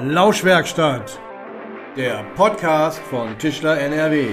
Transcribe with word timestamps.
Lauschwerkstatt, 0.00 1.18
der 1.96 2.22
Podcast 2.36 3.00
von 3.00 3.36
Tischler 3.36 3.80
NRW. 3.80 4.28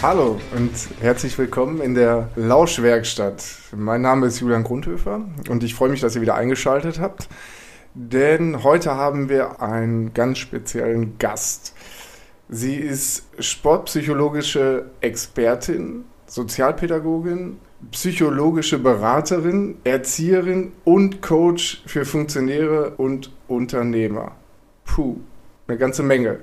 Hallo 0.00 0.40
und 0.56 0.70
herzlich 1.00 1.36
willkommen 1.36 1.80
in 1.80 1.96
der 1.96 2.28
Lauschwerkstatt. 2.36 3.44
Mein 3.74 4.02
Name 4.02 4.28
ist 4.28 4.38
Julian 4.38 4.62
Grundhöfer 4.62 5.22
und 5.48 5.64
ich 5.64 5.74
freue 5.74 5.88
mich, 5.88 6.00
dass 6.00 6.14
ihr 6.14 6.22
wieder 6.22 6.36
eingeschaltet 6.36 7.00
habt, 7.00 7.28
denn 7.94 8.62
heute 8.62 8.94
haben 8.94 9.28
wir 9.28 9.60
einen 9.60 10.14
ganz 10.14 10.38
speziellen 10.38 11.18
Gast. 11.18 11.74
Sie 12.48 12.76
ist 12.76 13.24
sportpsychologische 13.40 14.92
Expertin, 15.00 16.04
Sozialpädagogin, 16.30 17.58
psychologische 17.90 18.78
Beraterin, 18.78 19.78
Erzieherin 19.82 20.70
und 20.84 21.22
Coach 21.22 21.82
für 21.86 22.04
Funktionäre 22.04 22.90
und 22.98 23.32
Unternehmer. 23.48 24.30
Puh, 24.84 25.16
eine 25.66 25.76
ganze 25.76 26.04
Menge. 26.04 26.38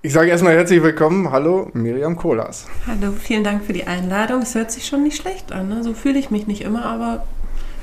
Ich 0.00 0.14
sage 0.14 0.30
erstmal 0.30 0.54
herzlich 0.54 0.82
willkommen. 0.82 1.30
Hallo, 1.30 1.68
Miriam 1.74 2.16
Kolas. 2.16 2.66
Hallo, 2.86 3.12
vielen 3.12 3.44
Dank 3.44 3.64
für 3.64 3.74
die 3.74 3.86
Einladung. 3.86 4.40
Es 4.40 4.54
hört 4.54 4.72
sich 4.72 4.86
schon 4.86 5.02
nicht 5.02 5.20
schlecht 5.20 5.52
an. 5.52 5.68
Ne? 5.68 5.84
So 5.84 5.92
fühle 5.92 6.18
ich 6.18 6.30
mich 6.30 6.46
nicht 6.46 6.62
immer, 6.62 6.86
aber 6.86 7.26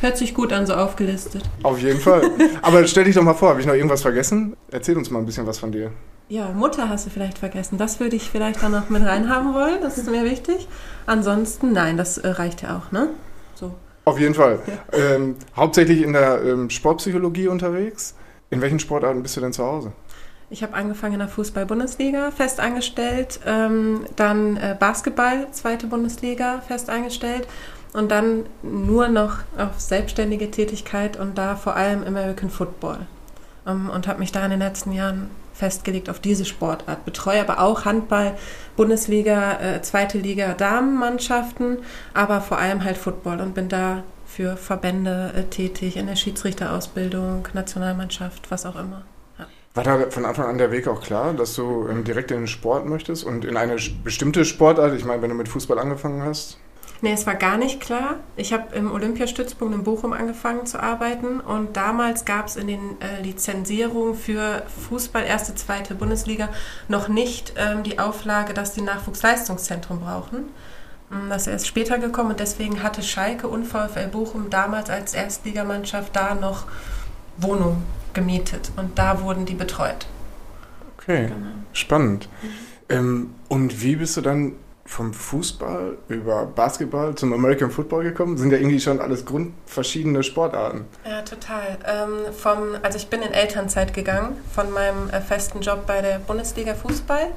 hört 0.02 0.18
sich 0.18 0.34
gut 0.34 0.52
an, 0.52 0.66
so 0.66 0.73
aufgelistet. 0.73 1.43
Auf 1.62 1.80
jeden 1.80 1.99
Fall. 1.99 2.23
Aber 2.63 2.88
stell 2.88 3.04
dich 3.04 3.13
doch 3.13 3.21
mal 3.21 3.35
vor, 3.35 3.49
habe 3.49 3.59
ich 3.59 3.68
noch 3.68 3.76
irgendwas 3.76 4.02
vergessen? 4.02 4.57
Erzähl 4.71 4.98
uns 4.98 5.12
mal 5.12 5.20
ein 5.20 5.27
bisschen 5.27 5.46
was 5.46 5.59
von 5.59 5.71
dir. 5.71 5.91
Ja, 6.27 6.49
Mutter 6.49 6.89
hast 6.89 7.05
du 7.05 7.11
vielleicht 7.11 7.38
vergessen. 7.38 7.77
Das 7.77 7.99
würde 7.99 8.15
ich 8.15 8.31
vielleicht 8.31 8.63
dann 8.63 8.71
noch 8.71 8.89
mit 8.89 9.03
reinhaben 9.03 9.53
wollen. 9.53 9.81
Das 9.81 9.97
ist 9.97 10.09
mir 10.09 10.23
wichtig. 10.23 10.67
Ansonsten, 11.05 11.71
nein, 11.71 11.98
das 11.98 12.17
äh, 12.17 12.29
reicht 12.29 12.63
ja 12.63 12.77
auch, 12.77 12.91
ne? 12.91 13.09
So. 13.54 13.76
Auf 14.05 14.20
jeden 14.20 14.34
Fall. 14.34 14.59
Ja. 14.65 14.98
Ähm, 14.98 15.35
hauptsächlich 15.55 16.01
in 16.01 16.13
der 16.13 16.43
ähm, 16.43 16.70
Sportpsychologie 16.70 17.48
unterwegs. 17.48 18.15
In 18.49 18.62
welchen 18.62 18.79
Sportarten 18.79 19.21
bist 19.21 19.37
du 19.37 19.41
denn 19.41 19.54
zu 19.54 19.63
Hause? 19.63 19.91
Ich 20.49 20.63
habe 20.63 20.73
angefangen 20.73 21.13
in 21.13 21.20
der 21.20 21.27
Fußball-Bundesliga, 21.27 22.32
fest 22.32 22.60
angestellt, 22.60 23.39
ähm, 23.45 24.05
dann 24.15 24.57
äh, 24.57 24.76
Basketball, 24.79 25.48
zweite 25.51 25.87
Bundesliga, 25.87 26.62
fest 26.62 26.89
angestellt 26.89 27.48
und 27.93 28.12
dann 28.12 28.45
nur 28.62 29.07
noch 29.07 29.39
auf 29.57 29.79
selbstständige 29.79 30.51
Tätigkeit 30.51 31.17
und 31.17 31.37
da 31.37 31.55
vor 31.55 31.76
allem 31.76 32.04
American 32.04 32.51
Football. 32.51 32.99
Ähm, 33.65 33.89
und 33.89 34.07
habe 34.07 34.20
mich 34.20 34.32
da 34.32 34.43
in 34.45 34.51
den 34.51 34.60
letzten 34.60 34.91
Jahren 34.91 35.32
festgelegt 35.55 36.09
auf 36.09 36.20
diese 36.20 36.45
Sportart. 36.45 37.05
Betreue 37.05 37.41
aber 37.41 37.59
auch 37.59 37.85
Handball, 37.85 38.37
Bundesliga, 38.75 39.59
äh, 39.59 39.81
zweite 39.81 40.17
Liga, 40.17 40.53
Damenmannschaften, 40.53 41.79
aber 42.13 42.41
vor 42.41 42.59
allem 42.59 42.84
halt 42.84 42.98
Football 42.98 43.39
und 43.39 43.55
bin 43.55 43.70
da 43.70 44.03
für 44.26 44.57
Verbände 44.57 45.31
äh, 45.35 45.43
tätig, 45.43 45.98
in 45.98 46.07
der 46.07 46.15
Schiedsrichterausbildung, 46.15 47.48
Nationalmannschaft, 47.53 48.51
was 48.51 48.65
auch 48.65 48.76
immer. 48.76 49.03
War 49.73 49.83
da 49.83 50.09
von 50.09 50.23
Anfang 50.23 50.45
an 50.45 50.57
der 50.57 50.71
Weg 50.71 50.87
auch 50.87 51.01
klar, 51.01 51.33
dass 51.33 51.53
du 51.55 51.87
ähm, 51.89 52.05
direkt 52.05 52.31
in 52.31 52.37
den 52.37 52.48
Sport 52.48 52.85
möchtest 52.85 53.26
und 53.26 53.43
in 53.43 53.57
eine 53.57 53.76
bestimmte 54.03 54.45
Sportart? 54.45 54.93
Ich 54.93 55.03
meine, 55.03 55.21
wenn 55.21 55.29
du 55.29 55.35
mit 55.35 55.49
Fußball 55.49 55.77
angefangen 55.77 56.23
hast? 56.23 56.57
Nee, 57.01 57.13
es 57.13 57.27
war 57.27 57.35
gar 57.35 57.57
nicht 57.57 57.82
klar. 57.82 58.15
Ich 58.35 58.54
habe 58.54 58.76
im 58.76 58.91
Olympiastützpunkt 58.91 59.76
in 59.76 59.84
Bochum 59.84 60.13
angefangen 60.13 60.65
zu 60.65 60.82
arbeiten 60.82 61.40
und 61.40 61.76
damals 61.76 62.26
gab 62.26 62.48
es 62.48 62.55
in 62.55 62.68
den 62.68 63.01
äh, 63.01 63.21
Lizenzierungen 63.21 64.16
für 64.16 64.63
Fußball 64.88 65.23
erste, 65.23 65.56
zweite 65.56 65.96
Bundesliga 65.96 66.50
noch 66.88 67.07
nicht 67.07 67.53
ähm, 67.57 67.84
die 67.84 68.00
Auflage, 68.00 68.53
dass 68.53 68.73
die 68.73 68.81
Nachwuchsleistungszentrum 68.81 70.00
brauchen. 70.00 70.46
Mm, 71.09 71.29
das 71.29 71.44
ist 71.44 71.47
erst 71.47 71.68
später 71.68 72.00
gekommen 72.00 72.31
und 72.31 72.40
deswegen 72.40 72.81
hatte 72.81 73.03
Schalke 73.03 73.47
und 73.47 73.66
VfL 73.66 74.07
Bochum 74.07 74.50
damals 74.50 74.90
als 74.90 75.13
Erstligamannschaft 75.13 76.16
da 76.16 76.34
noch 76.34 76.66
Wohnungen 77.38 77.83
gemietet 78.13 78.72
und 78.77 78.97
da 78.97 79.22
wurden 79.22 79.45
die 79.45 79.56
betreut. 79.56 80.07
Okay, 80.97 81.27
genau. 81.27 81.47
spannend. 81.73 82.29
Mhm. 82.41 82.50
Ähm, 82.88 83.29
und 83.50 83.81
wie 83.81 83.97
bist 83.97 84.16
du 84.16 84.22
dann 84.22 84.53
vom 84.85 85.13
Fußball 85.13 85.97
über 86.09 86.46
Basketball 86.46 87.16
zum 87.16 87.34
American 87.34 87.72
Football 87.72 88.03
gekommen? 88.03 88.38
Sind 88.38 88.51
ja 88.51 88.57
irgendwie 88.57 88.79
schon 88.79 89.01
alles 89.01 89.25
grundverschiedene 89.25 90.22
Sportarten. 90.23 90.85
Ja, 91.03 91.22
total. 91.23 91.78
Ähm, 91.85 92.34
vom, 92.34 92.75
also 92.84 92.97
ich 92.97 93.07
bin 93.07 93.22
in 93.22 93.34
Elternzeit 93.34 93.94
gegangen 93.94 94.38
von 94.53 94.72
meinem 94.72 95.09
äh, 95.09 95.22
festen 95.22 95.62
Job 95.62 95.88
bei 95.88 96.01
der 96.01 96.19
Bundesliga 96.19 96.75
Fußball 96.75 97.31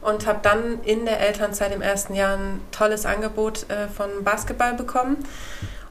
und 0.00 0.26
habe 0.26 0.40
dann 0.42 0.80
in 0.84 1.04
der 1.04 1.20
Elternzeit 1.20 1.74
im 1.74 1.82
ersten 1.82 2.14
Jahr 2.14 2.36
ein 2.36 2.60
tolles 2.70 3.04
Angebot 3.04 3.68
äh, 3.68 3.88
von 3.88 4.08
Basketball 4.22 4.74
bekommen 4.74 5.16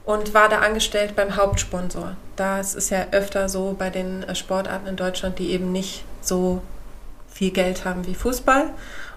und 0.04 0.34
war 0.34 0.48
da 0.48 0.60
angestellt 0.60 1.14
beim 1.14 1.36
Hauptsponsor. 1.36 2.16
Das 2.36 2.74
ist 2.74 2.90
ja 2.90 3.06
öfter 3.12 3.48
so 3.48 3.76
bei 3.78 3.90
den 3.90 4.22
äh, 4.22 4.34
Sportarten 4.34 4.86
in 4.86 4.96
Deutschland, 4.96 5.38
die 5.38 5.50
eben 5.50 5.72
nicht 5.72 6.04
so 6.22 6.62
viel 7.28 7.50
Geld 7.50 7.84
haben 7.84 8.06
wie 8.06 8.14
Fußball. 8.14 8.70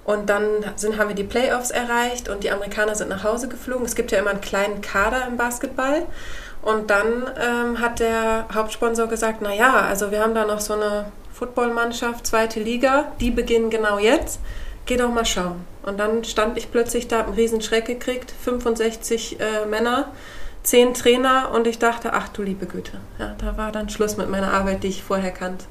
Und 0.06 0.30
dann 0.30 0.46
sind, 0.76 0.98
haben 0.98 1.10
wir 1.10 1.16
die 1.16 1.24
Playoffs 1.24 1.72
erreicht 1.72 2.30
und 2.30 2.44
die 2.44 2.52
Amerikaner 2.52 2.96
sind 2.96 3.10
nach 3.10 3.24
Hause 3.24 3.48
geflogen. 3.48 3.86
Es 3.86 3.96
gibt 3.96 4.12
ja 4.12 4.20
immer 4.20 4.30
einen 4.30 4.42
kleinen 4.42 4.82
Kader 4.82 5.26
im 5.28 5.36
Basketball. 5.36 6.04
Und 6.62 6.90
dann 6.90 7.30
ähm, 7.40 7.80
hat 7.80 8.00
der 8.00 8.48
Hauptsponsor 8.54 9.08
gesagt, 9.08 9.42
naja, 9.42 9.82
also 9.82 10.12
wir 10.12 10.22
haben 10.22 10.36
da 10.36 10.46
noch 10.46 10.60
so 10.60 10.74
eine 10.74 11.12
Footballmannschaft, 11.34 12.26
zweite 12.26 12.60
Liga, 12.60 13.12
die 13.20 13.32
beginnen 13.32 13.70
genau 13.70 14.00
jetzt. 14.00 14.40
Geh 14.86 14.98
doch 14.98 15.12
mal 15.12 15.26
schauen. 15.26 15.66
Und 15.84 16.00
dann 16.00 16.24
stand 16.24 16.58
ich 16.58 16.72
plötzlich 16.72 17.08
da, 17.08 17.24
einen 17.24 17.34
riesen 17.34 17.62
Schreck 17.62 17.86
gekriegt, 17.86 18.32
65 18.44 19.40
äh, 19.40 19.66
Männer, 19.66 20.12
10 20.64 20.94
Trainer 20.94 21.52
und 21.54 21.68
ich 21.68 21.80
dachte, 21.80 22.14
ach 22.14 22.30
du 22.30 22.42
liebe 22.42 22.66
Güte. 22.66 22.94
Ja, 23.20 23.36
da 23.38 23.58
war 23.58 23.72
dann 23.72 23.90
Schluss 23.90 24.18
mit 24.18 24.30
meiner 24.30 24.54
Arbeit, 24.54 24.84
die 24.84 24.88
ich 24.88 25.04
vorher 25.04 25.32
kannte. 25.32 25.66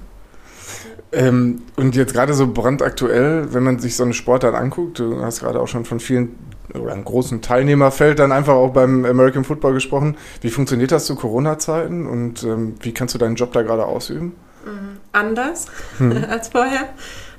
Ähm, 1.13 1.63
und 1.77 1.95
jetzt 1.97 2.13
gerade 2.13 2.35
so 2.35 2.47
brandaktuell, 2.47 3.53
wenn 3.53 3.63
man 3.63 3.79
sich 3.79 3.97
so 3.97 4.05
eine 4.05 4.15
Sportart 4.15 4.55
anguckt, 4.55 4.99
du 4.99 5.23
hast 5.23 5.41
gerade 5.41 5.61
auch 5.61 5.69
schon 5.69 5.85
von 5.85 6.01
vielen 6.01 6.37
oder 6.73 6.93
einem 6.93 7.05
großen 7.05 7.43
Teilnehmerfeld 7.43 8.19
dann 8.19 8.33
einfach 8.33 8.55
auch 8.55 8.73
beim 8.73 9.05
American 9.05 9.45
Football 9.45 9.75
gesprochen. 9.75 10.17
Wie 10.41 10.51
funktioniert 10.51 10.93
das 10.93 11.07
zu 11.07 11.15
Corona-Zeiten 11.15 12.07
und 12.07 12.43
ähm, 12.43 12.75
wie 12.81 12.93
kannst 12.93 13.15
du 13.15 13.19
deinen 13.19 13.37
Job 13.37 13.53
da 13.53 13.63
gerade 13.63 13.85
ausüben? 13.85 14.35
Mhm. 14.65 14.99
Anders 15.13 15.67
hm. 15.99 16.25
als 16.29 16.49
vorher. 16.49 16.89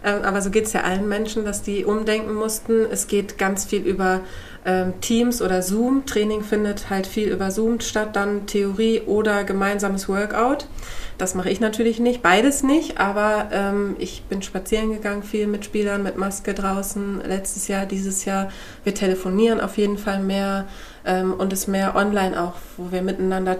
Ähm, 0.04 0.22
aber 0.24 0.42
so 0.42 0.52
geht 0.52 0.66
es 0.66 0.74
ja 0.74 0.82
allen 0.82 1.08
Menschen, 1.10 1.44
dass 1.44 1.64
die 1.64 1.84
umdenken 1.84 2.36
mussten. 2.36 2.86
Es 2.90 3.08
geht 3.08 3.38
ganz 3.38 3.66
viel 3.66 3.82
über 3.82 4.22
ähm, 4.64 4.94
Teams 5.02 5.42
oder 5.42 5.64
Zoom. 5.64 6.06
Training 6.06 6.44
findet 6.44 6.90
halt 6.90 7.08
viel 7.08 7.30
über 7.30 7.50
Zoom 7.50 7.80
statt, 7.80 8.16
dann 8.16 8.46
Theorie 8.46 9.02
oder 9.02 9.44
gemeinsames 9.44 10.08
Workout. 10.08 10.68
Das 11.18 11.34
mache 11.34 11.50
ich 11.50 11.62
natürlich 11.62 12.00
nicht, 12.00 12.22
beides 12.22 12.62
nicht, 12.62 13.00
aber 13.00 13.48
ähm, 13.52 13.96
ich 14.00 14.24
bin 14.24 14.42
spazieren 14.42 14.92
gegangen, 14.92 15.24
viel 15.24 15.48
mit 15.48 15.64
Spielern, 15.64 16.04
mit 16.04 16.18
Maske 16.18 16.54
draußen, 16.54 17.22
letztes 17.26 17.70
Jahr, 17.70 17.86
dieses 17.86 18.26
Jahr. 18.26 18.50
Wir 18.84 18.94
telefonieren 18.94 19.62
auf 19.62 19.78
jeden 19.78 19.98
Fall 19.98 20.20
mehr 20.20 20.66
ähm, 21.06 21.34
und 21.34 21.54
es 21.54 21.68
mehr 21.68 21.96
online 21.96 22.42
auch, 22.42 22.56
wo 22.76 22.92
wir 22.92 23.02
miteinander, 23.02 23.58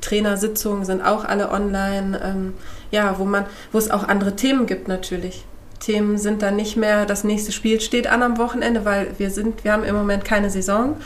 Trainersitzungen 0.00 0.84
sind 0.84 1.02
auch 1.02 1.24
alle 1.24 1.50
online, 1.50 2.20
ähm, 2.22 2.54
ja, 2.92 3.18
wo 3.18 3.24
man, 3.24 3.46
wo 3.72 3.78
es 3.78 3.90
auch 3.90 4.06
andere 4.06 4.36
Themen 4.36 4.66
gibt 4.66 4.86
natürlich. 4.86 5.44
Themen 5.80 6.18
sind 6.18 6.42
dann 6.42 6.54
nicht 6.54 6.76
mehr, 6.76 7.06
das 7.06 7.24
nächste 7.24 7.50
Spiel 7.50 7.80
steht 7.80 8.06
an 8.06 8.22
am 8.22 8.38
Wochenende, 8.38 8.84
weil 8.84 9.08
wir 9.18 9.30
sind, 9.30 9.64
wir 9.64 9.72
haben 9.72 9.82
im 9.82 9.96
Moment 9.96 10.24
keine 10.24 10.50
Saison 10.50 10.96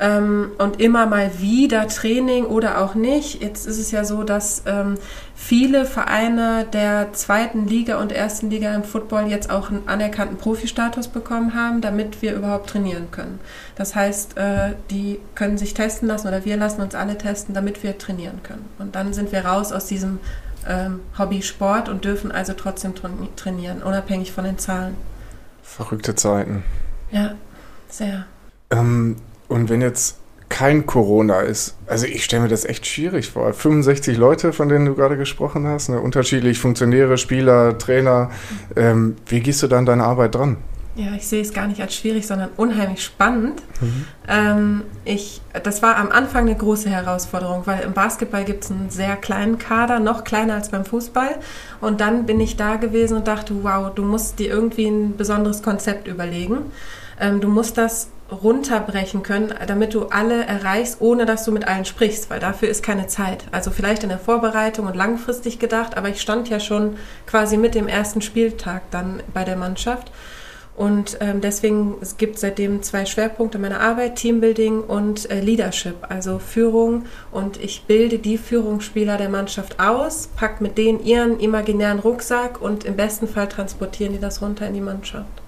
ähm, 0.00 0.52
und 0.56 0.80
immer 0.80 1.06
mal 1.06 1.40
wieder 1.40 1.86
Training 1.86 2.46
oder 2.46 2.80
auch 2.80 2.94
nicht. 2.94 3.42
Jetzt 3.42 3.66
ist 3.66 3.78
es 3.78 3.90
ja 3.90 4.04
so, 4.04 4.24
dass 4.24 4.62
ähm, 4.64 4.96
viele 5.34 5.84
Vereine 5.84 6.66
der 6.72 7.12
zweiten 7.12 7.66
Liga 7.66 8.00
und 8.00 8.10
ersten 8.10 8.48
Liga 8.48 8.74
im 8.74 8.82
Football 8.82 9.26
jetzt 9.28 9.50
auch 9.50 9.70
einen 9.70 9.86
anerkannten 9.86 10.38
Profi-Status 10.38 11.08
bekommen 11.08 11.54
haben, 11.54 11.82
damit 11.82 12.22
wir 12.22 12.34
überhaupt 12.34 12.70
trainieren 12.70 13.10
können. 13.10 13.38
Das 13.76 13.94
heißt, 13.94 14.38
äh, 14.38 14.72
die 14.90 15.20
können 15.34 15.58
sich 15.58 15.74
testen 15.74 16.08
lassen 16.08 16.28
oder 16.28 16.46
wir 16.46 16.56
lassen 16.56 16.80
uns 16.80 16.94
alle 16.94 17.18
testen, 17.18 17.54
damit 17.54 17.82
wir 17.82 17.98
trainieren 17.98 18.40
können. 18.42 18.64
Und 18.78 18.94
dann 18.94 19.12
sind 19.12 19.32
wir 19.32 19.44
raus 19.44 19.70
aus 19.70 19.86
diesem 19.86 20.18
ähm, 20.66 21.00
Hobby 21.18 21.42
Sport 21.42 21.90
und 21.90 22.06
dürfen 22.06 22.32
also 22.32 22.54
trotzdem 22.54 22.94
trainieren, 23.36 23.82
unabhängig 23.82 24.32
von 24.32 24.44
den 24.44 24.58
Zahlen. 24.58 24.96
Verrückte 25.62 26.14
Zeiten. 26.14 26.64
Ja, 27.12 27.34
sehr. 27.88 28.24
Ähm, 28.70 29.16
und 29.50 29.68
wenn 29.68 29.82
jetzt 29.82 30.16
kein 30.48 30.84
Corona 30.84 31.40
ist, 31.40 31.76
also 31.86 32.06
ich 32.06 32.24
stelle 32.24 32.42
mir 32.42 32.48
das 32.48 32.64
echt 32.64 32.86
schwierig 32.86 33.30
vor. 33.30 33.52
65 33.52 34.16
Leute, 34.16 34.52
von 34.52 34.68
denen 34.68 34.86
du 34.86 34.94
gerade 34.94 35.16
gesprochen 35.16 35.66
hast, 35.66 35.88
ne? 35.88 36.00
unterschiedlich 36.00 36.58
Funktionäre, 36.58 37.18
Spieler, 37.18 37.78
Trainer. 37.78 38.30
Ähm, 38.76 39.16
wie 39.26 39.40
gehst 39.40 39.62
du 39.62 39.68
dann 39.68 39.86
deine 39.86 40.04
Arbeit 40.04 40.34
dran? 40.34 40.56
Ja, 40.96 41.14
ich 41.16 41.26
sehe 41.26 41.40
es 41.40 41.52
gar 41.52 41.68
nicht 41.68 41.80
als 41.80 41.94
schwierig, 41.94 42.26
sondern 42.26 42.50
unheimlich 42.56 43.02
spannend. 43.04 43.62
Mhm. 43.80 44.04
Ähm, 44.28 44.82
ich, 45.04 45.40
das 45.62 45.82
war 45.82 45.96
am 45.96 46.10
Anfang 46.10 46.46
eine 46.46 46.56
große 46.56 46.90
Herausforderung, 46.90 47.62
weil 47.64 47.84
im 47.84 47.92
Basketball 47.92 48.44
gibt 48.44 48.64
es 48.64 48.72
einen 48.72 48.90
sehr 48.90 49.14
kleinen 49.16 49.58
Kader, 49.58 50.00
noch 50.00 50.24
kleiner 50.24 50.54
als 50.54 50.70
beim 50.70 50.84
Fußball. 50.84 51.36
Und 51.80 52.00
dann 52.00 52.26
bin 52.26 52.40
ich 52.40 52.56
da 52.56 52.76
gewesen 52.76 53.16
und 53.16 53.28
dachte, 53.28 53.54
wow, 53.62 53.94
du 53.94 54.02
musst 54.02 54.40
dir 54.40 54.48
irgendwie 54.50 54.88
ein 54.88 55.16
besonderes 55.16 55.62
Konzept 55.62 56.08
überlegen. 56.08 56.58
Ähm, 57.20 57.40
du 57.40 57.48
musst 57.48 57.78
das 57.78 58.08
runterbrechen 58.30 59.22
können, 59.22 59.54
damit 59.66 59.94
du 59.94 60.06
alle 60.06 60.44
erreichst, 60.44 61.00
ohne 61.00 61.26
dass 61.26 61.44
du 61.44 61.52
mit 61.52 61.66
allen 61.66 61.84
sprichst, 61.84 62.30
weil 62.30 62.40
dafür 62.40 62.68
ist 62.68 62.82
keine 62.82 63.06
Zeit. 63.06 63.44
Also 63.52 63.70
vielleicht 63.70 64.02
in 64.02 64.08
der 64.08 64.18
Vorbereitung 64.18 64.86
und 64.86 64.96
langfristig 64.96 65.58
gedacht, 65.58 65.96
aber 65.96 66.08
ich 66.08 66.20
stand 66.20 66.48
ja 66.48 66.60
schon 66.60 66.96
quasi 67.26 67.56
mit 67.56 67.74
dem 67.74 67.88
ersten 67.88 68.22
Spieltag 68.22 68.82
dann 68.90 69.22
bei 69.34 69.44
der 69.44 69.56
Mannschaft. 69.56 70.10
Und 70.76 71.18
ähm, 71.20 71.42
deswegen, 71.42 71.96
es 72.00 72.16
gibt 72.16 72.38
seitdem 72.38 72.82
zwei 72.82 73.04
Schwerpunkte 73.04 73.58
meiner 73.58 73.80
Arbeit, 73.80 74.16
Teambuilding 74.16 74.80
und 74.80 75.30
äh, 75.30 75.40
Leadership, 75.40 75.96
also 76.08 76.38
Führung. 76.38 77.04
Und 77.30 77.62
ich 77.62 77.84
bilde 77.86 78.18
die 78.18 78.38
Führungsspieler 78.38 79.18
der 79.18 79.28
Mannschaft 79.28 79.78
aus, 79.78 80.30
pack 80.36 80.62
mit 80.62 80.78
denen 80.78 81.04
ihren 81.04 81.38
imaginären 81.38 81.98
Rucksack 81.98 82.62
und 82.62 82.84
im 82.84 82.96
besten 82.96 83.28
Fall 83.28 83.48
transportieren 83.48 84.14
die 84.14 84.20
das 84.20 84.40
runter 84.40 84.68
in 84.68 84.74
die 84.74 84.80
Mannschaft. 84.80 85.39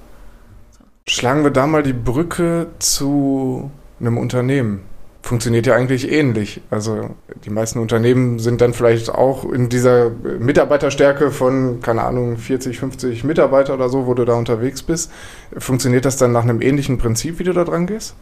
Schlagen 1.12 1.44
wir 1.44 1.50
da 1.50 1.66
mal 1.66 1.82
die 1.82 1.92
Brücke 1.92 2.68
zu 2.78 3.70
einem 4.00 4.16
Unternehmen. 4.16 4.80
Funktioniert 5.20 5.66
ja 5.66 5.74
eigentlich 5.74 6.10
ähnlich. 6.10 6.62
Also 6.70 7.10
die 7.44 7.50
meisten 7.50 7.80
Unternehmen 7.80 8.38
sind 8.38 8.62
dann 8.62 8.72
vielleicht 8.72 9.10
auch 9.10 9.44
in 9.44 9.68
dieser 9.68 10.08
Mitarbeiterstärke 10.08 11.30
von, 11.30 11.82
keine 11.82 12.02
Ahnung, 12.04 12.38
40, 12.38 12.78
50 12.78 13.24
Mitarbeiter 13.24 13.74
oder 13.74 13.90
so, 13.90 14.06
wo 14.06 14.14
du 14.14 14.24
da 14.24 14.32
unterwegs 14.32 14.82
bist. 14.82 15.12
Funktioniert 15.58 16.06
das 16.06 16.16
dann 16.16 16.32
nach 16.32 16.44
einem 16.44 16.62
ähnlichen 16.62 16.96
Prinzip, 16.96 17.38
wie 17.38 17.44
du 17.44 17.52
da 17.52 17.64
dran 17.64 17.86
gehst? 17.86 18.14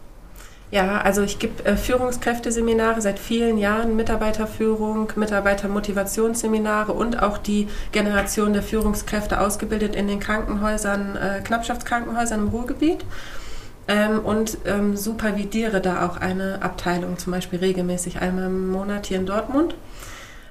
Ja, 0.71 1.01
also 1.01 1.23
ich 1.23 1.41
gebe 1.41 1.65
äh, 1.65 1.77
Führungskräfteseminare 1.77 3.01
seit 3.01 3.19
vielen 3.19 3.59
Jahren, 3.59 3.97
Mitarbeiterführung, 3.97 5.13
Mitarbeitermotivationsseminare 5.17 6.93
und 6.93 7.21
auch 7.21 7.39
die 7.39 7.67
Generation 7.91 8.53
der 8.53 8.63
Führungskräfte 8.63 9.41
ausgebildet 9.41 9.97
in 9.97 10.07
den 10.07 10.21
Krankenhäusern, 10.21 11.17
äh, 11.17 11.41
Knappschaftskrankenhäusern 11.43 12.43
im 12.43 12.49
Ruhrgebiet. 12.49 13.05
Ähm, 13.89 14.21
und 14.21 14.59
ähm, 14.67 14.97
supervidiere 14.97 15.81
da 15.81 16.07
auch 16.07 16.19
eine 16.19 16.63
Abteilung, 16.63 17.19
zum 17.19 17.33
Beispiel 17.33 17.59
regelmäßig 17.59 18.21
einmal 18.21 18.47
im 18.47 18.71
Monat 18.71 19.07
hier 19.07 19.19
in 19.19 19.27
Dortmund. 19.27 19.75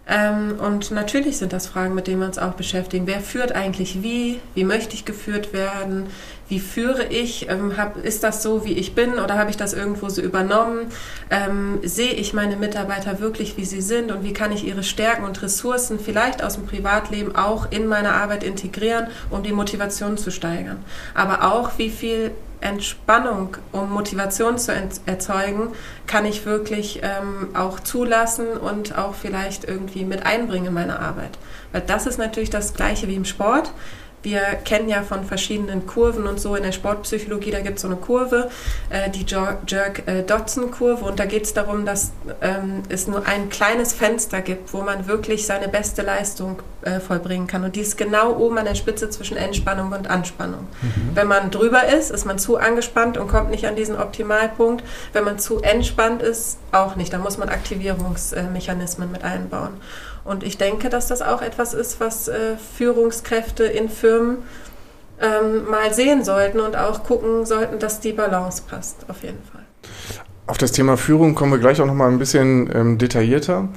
Ähm, 0.09 0.55
und 0.59 0.89
natürlich 0.89 1.37
sind 1.37 1.53
das 1.53 1.67
Fragen, 1.67 1.93
mit 1.93 2.07
denen 2.07 2.21
wir 2.21 2.27
uns 2.27 2.39
auch 2.39 2.53
beschäftigen. 2.53 3.05
Wer 3.05 3.21
führt 3.21 3.51
eigentlich 3.51 4.01
wie? 4.01 4.39
Wie 4.55 4.63
möchte 4.63 4.95
ich 4.95 5.05
geführt 5.05 5.53
werden? 5.53 6.07
Wie 6.47 6.59
führe 6.59 7.05
ich? 7.05 7.47
Ähm, 7.47 7.77
hab, 7.77 8.03
ist 8.03 8.23
das 8.23 8.41
so, 8.41 8.65
wie 8.65 8.73
ich 8.73 8.95
bin 8.95 9.19
oder 9.19 9.37
habe 9.37 9.51
ich 9.51 9.57
das 9.57 9.73
irgendwo 9.73 10.09
so 10.09 10.21
übernommen? 10.21 10.87
Ähm, 11.29 11.79
sehe 11.83 12.13
ich 12.13 12.33
meine 12.33 12.55
Mitarbeiter 12.55 13.19
wirklich, 13.19 13.55
wie 13.55 13.65
sie 13.65 13.81
sind 13.81 14.11
und 14.11 14.23
wie 14.23 14.33
kann 14.33 14.51
ich 14.51 14.65
ihre 14.65 14.81
Stärken 14.81 15.25
und 15.25 15.39
Ressourcen 15.43 15.99
vielleicht 15.99 16.43
aus 16.43 16.55
dem 16.55 16.65
Privatleben 16.65 17.35
auch 17.35 17.71
in 17.71 17.85
meine 17.85 18.13
Arbeit 18.13 18.43
integrieren, 18.43 19.07
um 19.29 19.43
die 19.43 19.53
Motivation 19.53 20.17
zu 20.17 20.31
steigern? 20.31 20.83
Aber 21.13 21.53
auch, 21.53 21.77
wie 21.77 21.91
viel 21.91 22.31
Entspannung, 22.61 23.57
um 23.71 23.91
Motivation 23.91 24.57
zu 24.57 24.73
erzeugen, 25.05 25.69
kann 26.07 26.25
ich 26.25 26.45
wirklich 26.45 27.01
ähm, 27.03 27.55
auch 27.55 27.79
zulassen 27.79 28.47
und 28.47 28.97
auch 28.97 29.15
vielleicht 29.15 29.65
irgendwie 29.65 30.05
mit 30.05 30.25
einbringen 30.25 30.67
in 30.67 30.73
meine 30.73 30.99
Arbeit. 30.99 31.37
Weil 31.71 31.81
das 31.81 32.07
ist 32.07 32.17
natürlich 32.17 32.49
das 32.49 32.73
Gleiche 32.73 33.07
wie 33.07 33.15
im 33.15 33.25
Sport. 33.25 33.71
Wir 34.21 34.41
kennen 34.65 34.89
ja 34.89 35.03
von 35.03 35.23
verschiedenen 35.23 35.87
Kurven 35.87 36.27
und 36.27 36.39
so 36.39 36.55
in 36.55 36.63
der 36.63 36.71
Sportpsychologie, 36.71 37.51
da 37.51 37.61
gibt 37.61 37.77
es 37.77 37.83
so 37.83 37.87
eine 37.87 37.97
Kurve, 37.97 38.49
äh, 38.89 39.09
die 39.09 39.25
Jerk-Dodson-Kurve. 39.25 41.05
Und 41.05 41.19
da 41.19 41.25
geht 41.25 41.43
es 41.43 41.53
darum, 41.53 41.85
dass 41.85 42.11
ähm, 42.41 42.83
es 42.89 43.07
nur 43.07 43.25
ein 43.25 43.49
kleines 43.49 43.93
Fenster 43.93 44.41
gibt, 44.41 44.73
wo 44.73 44.81
man 44.81 45.07
wirklich 45.07 45.45
seine 45.45 45.69
beste 45.69 46.01
Leistung 46.01 46.61
äh, 46.81 46.99
vollbringen 46.99 47.47
kann. 47.47 47.63
Und 47.63 47.75
die 47.75 47.81
ist 47.81 47.97
genau 47.97 48.35
oben 48.37 48.57
an 48.57 48.65
der 48.65 48.75
Spitze 48.75 49.09
zwischen 49.09 49.37
Entspannung 49.37 49.91
und 49.91 50.09
Anspannung. 50.09 50.67
Mhm. 50.81 51.11
Wenn 51.13 51.27
man 51.27 51.51
drüber 51.51 51.87
ist, 51.87 52.11
ist 52.11 52.25
man 52.25 52.39
zu 52.39 52.57
angespannt 52.57 53.17
und 53.17 53.27
kommt 53.27 53.49
nicht 53.49 53.65
an 53.67 53.75
diesen 53.75 53.97
Optimalpunkt. 53.97 54.83
Wenn 55.13 55.23
man 55.23 55.39
zu 55.39 55.59
entspannt 55.59 56.21
ist, 56.21 56.57
auch 56.71 56.95
nicht. 56.95 57.11
Da 57.13 57.17
muss 57.17 57.37
man 57.37 57.49
Aktivierungsmechanismen 57.49 59.11
mit 59.11 59.23
einbauen. 59.23 59.73
Und 60.23 60.43
ich 60.43 60.57
denke, 60.57 60.89
dass 60.89 61.07
das 61.07 61.21
auch 61.21 61.41
etwas 61.41 61.73
ist, 61.73 61.99
was 61.99 62.27
äh, 62.27 62.55
Führungskräfte 62.77 63.63
in 63.63 63.89
Firmen 63.89 64.37
ähm, 65.21 65.69
mal 65.69 65.93
sehen 65.93 66.23
sollten 66.23 66.59
und 66.59 66.75
auch 66.75 67.03
gucken 67.03 67.45
sollten, 67.45 67.79
dass 67.79 67.99
die 67.99 68.13
Balance 68.13 68.63
passt, 68.67 69.05
auf 69.07 69.23
jeden 69.23 69.43
Fall. 69.43 69.63
Auf 70.47 70.57
das 70.57 70.71
Thema 70.71 70.97
Führung 70.97 71.35
kommen 71.35 71.51
wir 71.51 71.59
gleich 71.59 71.79
auch 71.81 71.85
noch 71.85 71.93
mal 71.93 72.09
ein 72.09 72.19
bisschen 72.19 72.69
ähm, 72.73 72.97
detaillierter. 72.97 73.69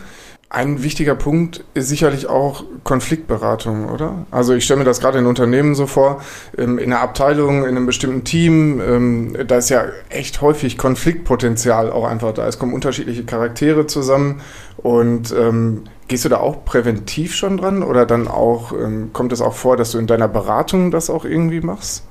Ein 0.54 0.82
wichtiger 0.82 1.14
Punkt 1.14 1.64
ist 1.72 1.88
sicherlich 1.88 2.26
auch 2.26 2.64
Konfliktberatung, 2.84 3.88
oder? 3.88 4.26
Also 4.30 4.52
ich 4.52 4.66
stelle 4.66 4.80
mir 4.80 4.84
das 4.84 5.00
gerade 5.00 5.16
in 5.18 5.24
Unternehmen 5.24 5.74
so 5.74 5.86
vor, 5.86 6.20
ähm, 6.58 6.76
in 6.76 6.92
einer 6.92 7.00
Abteilung, 7.00 7.62
in 7.62 7.70
einem 7.70 7.86
bestimmten 7.86 8.22
Team, 8.22 8.78
ähm, 8.78 9.34
da 9.46 9.56
ist 9.56 9.70
ja 9.70 9.84
echt 10.10 10.42
häufig 10.42 10.76
Konfliktpotenzial 10.76 11.90
auch 11.90 12.04
einfach 12.04 12.34
da. 12.34 12.46
Es 12.46 12.58
kommen 12.58 12.74
unterschiedliche 12.74 13.24
Charaktere 13.24 13.86
zusammen 13.86 14.42
und 14.76 15.32
ähm, 15.32 15.84
gehst 16.08 16.26
du 16.26 16.28
da 16.28 16.36
auch 16.36 16.66
präventiv 16.66 17.34
schon 17.34 17.56
dran 17.56 17.82
oder 17.82 18.04
dann 18.04 18.28
auch, 18.28 18.74
kommt 19.14 19.32
es 19.32 19.40
auch 19.40 19.54
vor, 19.54 19.78
dass 19.78 19.92
du 19.92 19.98
in 19.98 20.06
deiner 20.06 20.28
Beratung 20.28 20.90
das 20.90 21.08
auch 21.08 21.24
irgendwie 21.24 21.62
machst? 21.62 22.04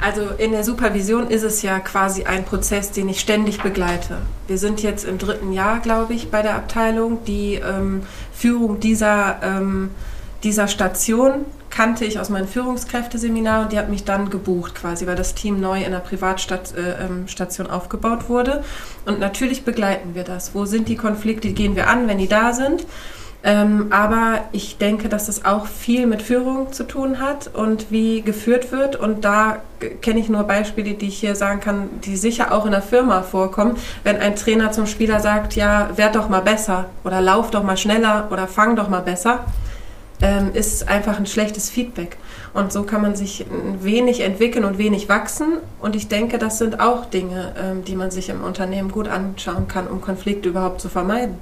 Also 0.00 0.22
in 0.38 0.52
der 0.52 0.64
Supervision 0.64 1.28
ist 1.28 1.42
es 1.42 1.60
ja 1.62 1.78
quasi 1.78 2.24
ein 2.24 2.44
Prozess, 2.44 2.90
den 2.90 3.08
ich 3.08 3.20
ständig 3.20 3.62
begleite. 3.62 4.18
Wir 4.46 4.56
sind 4.56 4.82
jetzt 4.82 5.04
im 5.04 5.18
dritten 5.18 5.52
Jahr, 5.52 5.80
glaube 5.80 6.14
ich, 6.14 6.30
bei 6.30 6.40
der 6.40 6.54
Abteilung. 6.56 7.22
Die 7.26 7.54
ähm, 7.54 8.02
Führung 8.32 8.80
dieser, 8.80 9.40
ähm, 9.42 9.90
dieser 10.42 10.68
Station 10.68 11.44
kannte 11.68 12.04
ich 12.04 12.18
aus 12.18 12.30
meinem 12.30 12.48
Führungskräfteseminar 12.48 13.62
und 13.62 13.72
die 13.72 13.78
hat 13.78 13.90
mich 13.90 14.04
dann 14.04 14.30
gebucht 14.30 14.74
quasi, 14.74 15.06
weil 15.06 15.16
das 15.16 15.34
Team 15.34 15.60
neu 15.60 15.82
in 15.82 15.92
der 15.92 16.00
Privatstation 16.00 17.66
äh, 17.66 17.70
aufgebaut 17.70 18.28
wurde. 18.28 18.64
Und 19.04 19.20
natürlich 19.20 19.64
begleiten 19.64 20.14
wir 20.14 20.24
das. 20.24 20.54
Wo 20.54 20.64
sind 20.64 20.88
die 20.88 20.96
Konflikte, 20.96 21.52
gehen 21.52 21.76
wir 21.76 21.88
an, 21.88 22.08
wenn 22.08 22.18
die 22.18 22.28
da 22.28 22.52
sind? 22.52 22.86
Ähm, 23.42 23.86
aber 23.90 24.42
ich 24.52 24.76
denke, 24.76 25.08
dass 25.08 25.26
das 25.26 25.46
auch 25.46 25.66
viel 25.66 26.06
mit 26.06 26.20
Führung 26.20 26.72
zu 26.72 26.84
tun 26.84 27.20
hat 27.20 27.50
und 27.54 27.90
wie 27.90 28.20
geführt 28.20 28.70
wird. 28.70 28.96
Und 28.96 29.24
da 29.24 29.62
kenne 30.02 30.20
ich 30.20 30.28
nur 30.28 30.44
Beispiele, 30.44 30.92
die 30.92 31.08
ich 31.08 31.18
hier 31.18 31.34
sagen 31.34 31.60
kann, 31.60 31.88
die 32.04 32.16
sicher 32.16 32.52
auch 32.52 32.66
in 32.66 32.72
der 32.72 32.82
Firma 32.82 33.22
vorkommen. 33.22 33.76
Wenn 34.04 34.18
ein 34.18 34.36
Trainer 34.36 34.72
zum 34.72 34.86
Spieler 34.86 35.20
sagt, 35.20 35.56
ja, 35.56 35.88
werd 35.96 36.16
doch 36.16 36.28
mal 36.28 36.42
besser 36.42 36.86
oder 37.02 37.22
lauf 37.22 37.50
doch 37.50 37.62
mal 37.62 37.78
schneller 37.78 38.28
oder 38.30 38.46
fang 38.46 38.76
doch 38.76 38.90
mal 38.90 39.00
besser, 39.00 39.46
ähm, 40.22 40.50
ist 40.52 40.86
einfach 40.88 41.18
ein 41.18 41.24
schlechtes 41.24 41.70
Feedback. 41.70 42.18
Und 42.52 42.72
so 42.72 42.82
kann 42.82 43.00
man 43.00 43.16
sich 43.16 43.46
wenig 43.80 44.20
entwickeln 44.20 44.66
und 44.66 44.76
wenig 44.76 45.08
wachsen. 45.08 45.54
Und 45.80 45.96
ich 45.96 46.08
denke, 46.08 46.36
das 46.36 46.58
sind 46.58 46.78
auch 46.78 47.06
Dinge, 47.06 47.54
ähm, 47.58 47.84
die 47.86 47.96
man 47.96 48.10
sich 48.10 48.28
im 48.28 48.42
Unternehmen 48.42 48.90
gut 48.90 49.08
anschauen 49.08 49.66
kann, 49.66 49.86
um 49.86 50.02
Konflikte 50.02 50.50
überhaupt 50.50 50.82
zu 50.82 50.90
vermeiden. 50.90 51.38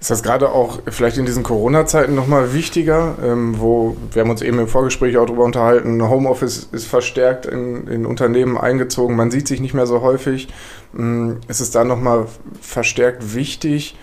Ist 0.00 0.10
das 0.10 0.22
gerade 0.22 0.52
auch 0.52 0.80
vielleicht 0.88 1.18
in 1.18 1.26
diesen 1.26 1.42
Corona-Zeiten 1.42 2.14
nochmal 2.14 2.54
wichtiger, 2.54 3.16
ähm, 3.22 3.58
wo 3.58 3.96
wir 4.12 4.22
haben 4.22 4.30
uns 4.30 4.42
eben 4.42 4.58
im 4.60 4.68
Vorgespräch 4.68 5.16
auch 5.16 5.26
darüber 5.26 5.44
unterhalten, 5.44 6.00
Homeoffice 6.08 6.68
ist 6.70 6.86
verstärkt 6.86 7.46
in, 7.46 7.88
in 7.88 8.06
Unternehmen 8.06 8.56
eingezogen, 8.56 9.16
man 9.16 9.30
sieht 9.30 9.48
sich 9.48 9.60
nicht 9.60 9.74
mehr 9.74 9.86
so 9.86 10.00
häufig. 10.00 10.48
Ähm, 10.96 11.38
ist 11.48 11.60
es 11.60 11.70
da 11.70 11.84
nochmal 11.84 12.26
verstärkt 12.60 13.34
wichtig, 13.34 13.96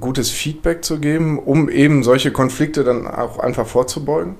gutes 0.00 0.30
Feedback 0.30 0.84
zu 0.84 0.98
geben, 0.98 1.38
um 1.38 1.68
eben 1.68 2.02
solche 2.02 2.32
Konflikte 2.32 2.82
dann 2.82 3.06
auch 3.06 3.38
einfach 3.38 3.66
vorzubeugen? 3.66 4.34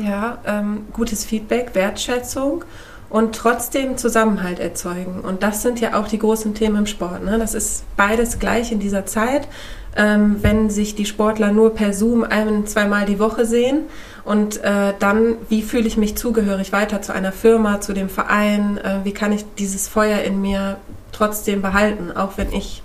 Ja, 0.00 0.38
ähm, 0.46 0.86
gutes 0.92 1.24
Feedback, 1.24 1.74
Wertschätzung 1.74 2.64
und 3.10 3.34
trotzdem 3.34 3.98
Zusammenhalt 3.98 4.58
erzeugen. 4.58 5.20
Und 5.20 5.42
das 5.42 5.62
sind 5.62 5.80
ja 5.80 6.00
auch 6.00 6.08
die 6.08 6.18
großen 6.18 6.54
Themen 6.54 6.76
im 6.76 6.86
Sport. 6.86 7.24
Ne? 7.24 7.38
Das 7.38 7.52
ist 7.52 7.84
beides 7.96 8.38
gleich 8.38 8.72
in 8.72 8.78
dieser 8.78 9.04
Zeit 9.04 9.48
ähm, 9.96 10.36
wenn 10.42 10.70
sich 10.70 10.94
die 10.94 11.06
Sportler 11.06 11.52
nur 11.52 11.74
per 11.74 11.92
Zoom 11.92 12.24
ein, 12.24 12.66
zweimal 12.66 13.04
die 13.04 13.18
Woche 13.18 13.44
sehen. 13.44 13.82
Und 14.24 14.62
äh, 14.62 14.94
dann, 14.98 15.36
wie 15.48 15.62
fühle 15.62 15.86
ich 15.86 15.96
mich 15.96 16.16
zugehörig 16.16 16.72
weiter 16.72 17.02
zu 17.02 17.12
einer 17.12 17.32
Firma, 17.32 17.80
zu 17.80 17.92
dem 17.92 18.08
Verein? 18.08 18.78
Äh, 18.78 19.00
wie 19.04 19.12
kann 19.12 19.32
ich 19.32 19.44
dieses 19.58 19.88
Feuer 19.88 20.20
in 20.20 20.40
mir 20.40 20.76
trotzdem 21.10 21.60
behalten, 21.60 22.12
auch 22.12 22.38
wenn 22.38 22.52
ich 22.52 22.82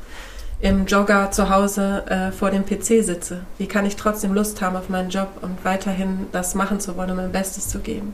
im 0.60 0.88
Jogger 0.88 1.30
zu 1.30 1.50
Hause 1.50 2.04
äh, 2.08 2.32
vor 2.32 2.50
dem 2.50 2.66
PC 2.66 3.04
sitze? 3.06 3.42
Wie 3.58 3.68
kann 3.68 3.86
ich 3.86 3.96
trotzdem 3.96 4.34
Lust 4.34 4.62
haben 4.62 4.76
auf 4.76 4.90
meinen 4.90 5.10
Job 5.10 5.30
und 5.42 5.64
weiterhin 5.64 6.28
das 6.32 6.56
machen 6.56 6.80
zu 6.80 6.98
wollen 6.98 7.12
und 7.12 7.18
mein 7.18 7.32
Bestes 7.32 7.70
zu 7.70 7.80
geben? 7.80 8.14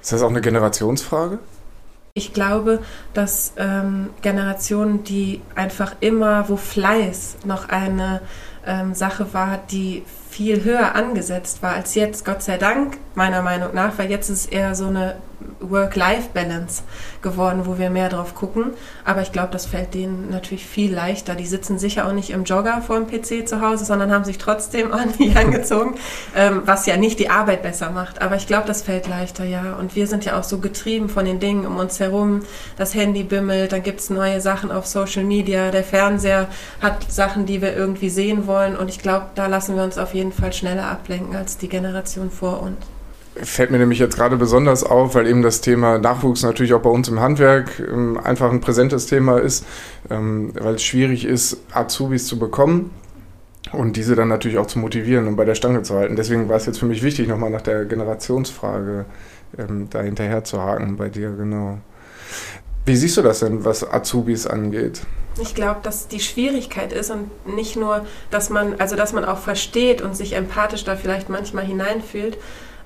Ist 0.00 0.12
das 0.12 0.22
auch 0.22 0.30
eine 0.30 0.40
Generationsfrage? 0.40 1.40
Ich 2.20 2.34
glaube, 2.34 2.80
dass 3.14 3.54
ähm, 3.56 4.10
Generationen, 4.20 5.04
die 5.04 5.40
einfach 5.54 5.96
immer, 6.00 6.50
wo 6.50 6.58
Fleiß 6.58 7.38
noch 7.46 7.70
eine 7.70 8.20
ähm, 8.66 8.92
Sache 8.92 9.32
war, 9.32 9.58
die 9.70 10.04
viel 10.30 10.64
höher 10.64 10.94
angesetzt 10.94 11.62
war 11.62 11.74
als 11.74 11.94
jetzt, 11.94 12.24
Gott 12.24 12.42
sei 12.42 12.56
Dank, 12.56 12.98
meiner 13.14 13.42
Meinung 13.42 13.74
nach, 13.74 13.98
weil 13.98 14.10
jetzt 14.10 14.30
ist 14.30 14.52
eher 14.52 14.74
so 14.74 14.86
eine 14.86 15.16
Work-Life-Balance 15.60 16.82
geworden, 17.22 17.62
wo 17.64 17.78
wir 17.78 17.90
mehr 17.90 18.08
drauf 18.08 18.34
gucken. 18.34 18.72
Aber 19.04 19.22
ich 19.22 19.32
glaube, 19.32 19.50
das 19.52 19.66
fällt 19.66 19.94
denen 19.94 20.30
natürlich 20.30 20.66
viel 20.66 20.94
leichter. 20.94 21.34
Die 21.34 21.46
sitzen 21.46 21.78
sicher 21.78 22.06
auch 22.06 22.12
nicht 22.12 22.30
im 22.30 22.44
Jogger 22.44 22.82
vor 22.82 22.98
dem 22.98 23.06
PC 23.06 23.48
zu 23.48 23.60
Hause, 23.60 23.84
sondern 23.84 24.10
haben 24.10 24.24
sich 24.24 24.38
trotzdem 24.38 24.90
ordentlich 24.92 25.36
angezogen, 25.36 25.96
ähm, 26.36 26.62
was 26.64 26.86
ja 26.86 26.96
nicht 26.96 27.18
die 27.18 27.30
Arbeit 27.30 27.62
besser 27.62 27.90
macht. 27.90 28.22
Aber 28.22 28.36
ich 28.36 28.46
glaube, 28.46 28.66
das 28.66 28.82
fällt 28.82 29.08
leichter, 29.08 29.44
ja. 29.44 29.74
Und 29.78 29.96
wir 29.96 30.06
sind 30.06 30.24
ja 30.24 30.38
auch 30.38 30.44
so 30.44 30.58
getrieben 30.58 31.08
von 31.08 31.24
den 31.24 31.40
Dingen 31.40 31.66
um 31.66 31.76
uns 31.76 32.00
herum. 32.00 32.40
Das 32.76 32.94
Handy 32.94 33.22
bimmelt, 33.22 33.72
dann 33.72 33.82
gibt 33.82 34.00
es 34.00 34.10
neue 34.10 34.40
Sachen 34.40 34.70
auf 34.70 34.86
Social 34.86 35.24
Media, 35.24 35.70
der 35.70 35.84
Fernseher 35.84 36.48
hat 36.80 37.10
Sachen, 37.10 37.46
die 37.46 37.62
wir 37.62 37.76
irgendwie 37.76 38.10
sehen 38.10 38.46
wollen. 38.46 38.76
Und 38.76 38.88
ich 38.88 38.98
glaube, 38.98 39.26
da 39.34 39.46
lassen 39.46 39.76
wir 39.76 39.84
uns 39.84 39.98
auf 39.98 40.14
jeden 40.14 40.19
Fall 40.32 40.52
schneller 40.52 40.86
ablenken 40.86 41.34
als 41.34 41.58
die 41.58 41.68
Generation 41.68 42.30
vor 42.30 42.62
uns 42.62 42.76
fällt 43.36 43.70
mir 43.70 43.78
nämlich 43.78 43.98
jetzt 43.98 44.16
gerade 44.16 44.36
besonders 44.36 44.84
auf, 44.84 45.14
weil 45.14 45.26
eben 45.26 45.42
das 45.42 45.60
Thema 45.60 45.98
Nachwuchs 45.98 46.42
natürlich 46.42 46.74
auch 46.74 46.82
bei 46.82 46.90
uns 46.90 47.08
im 47.08 47.20
Handwerk 47.20 47.80
ähm, 47.80 48.18
einfach 48.22 48.50
ein 48.50 48.60
präsentes 48.60 49.06
Thema 49.06 49.38
ist, 49.38 49.64
ähm, 50.10 50.52
weil 50.58 50.74
es 50.74 50.82
schwierig 50.82 51.24
ist, 51.24 51.58
Azubis 51.72 52.26
zu 52.26 52.38
bekommen 52.38 52.90
und 53.72 53.96
diese 53.96 54.14
dann 54.16 54.28
natürlich 54.28 54.58
auch 54.58 54.66
zu 54.66 54.78
motivieren 54.78 55.26
und 55.28 55.36
bei 55.36 55.44
der 55.44 55.54
Stange 55.54 55.82
zu 55.82 55.94
halten. 55.94 56.16
Deswegen 56.16 56.48
war 56.48 56.56
es 56.56 56.66
jetzt 56.66 56.78
für 56.78 56.86
mich 56.86 57.02
wichtig, 57.02 57.28
nochmal 57.28 57.50
nach 57.50 57.62
der 57.62 57.84
Generationsfrage 57.84 59.04
ähm, 59.58 59.88
da 59.90 60.02
hinterher 60.02 60.44
zu 60.44 60.60
haken 60.60 60.96
bei 60.96 61.08
dir, 61.08 61.30
genau. 61.30 61.78
Wie 62.84 62.96
siehst 62.96 63.16
du 63.16 63.22
das 63.22 63.40
denn, 63.40 63.64
was 63.64 63.88
Azubis 63.88 64.46
angeht? 64.46 65.02
Ich 65.40 65.54
glaube, 65.54 65.80
dass 65.82 66.08
die 66.08 66.20
Schwierigkeit 66.20 66.92
ist 66.92 67.10
und 67.10 67.30
nicht 67.46 67.76
nur, 67.76 68.06
dass 68.30 68.50
man, 68.50 68.74
also 68.78 68.96
dass 68.96 69.12
man 69.12 69.24
auch 69.24 69.38
versteht 69.38 70.02
und 70.02 70.16
sich 70.16 70.34
empathisch 70.34 70.84
da 70.84 70.96
vielleicht 70.96 71.28
manchmal 71.28 71.64
hineinfühlt, 71.64 72.38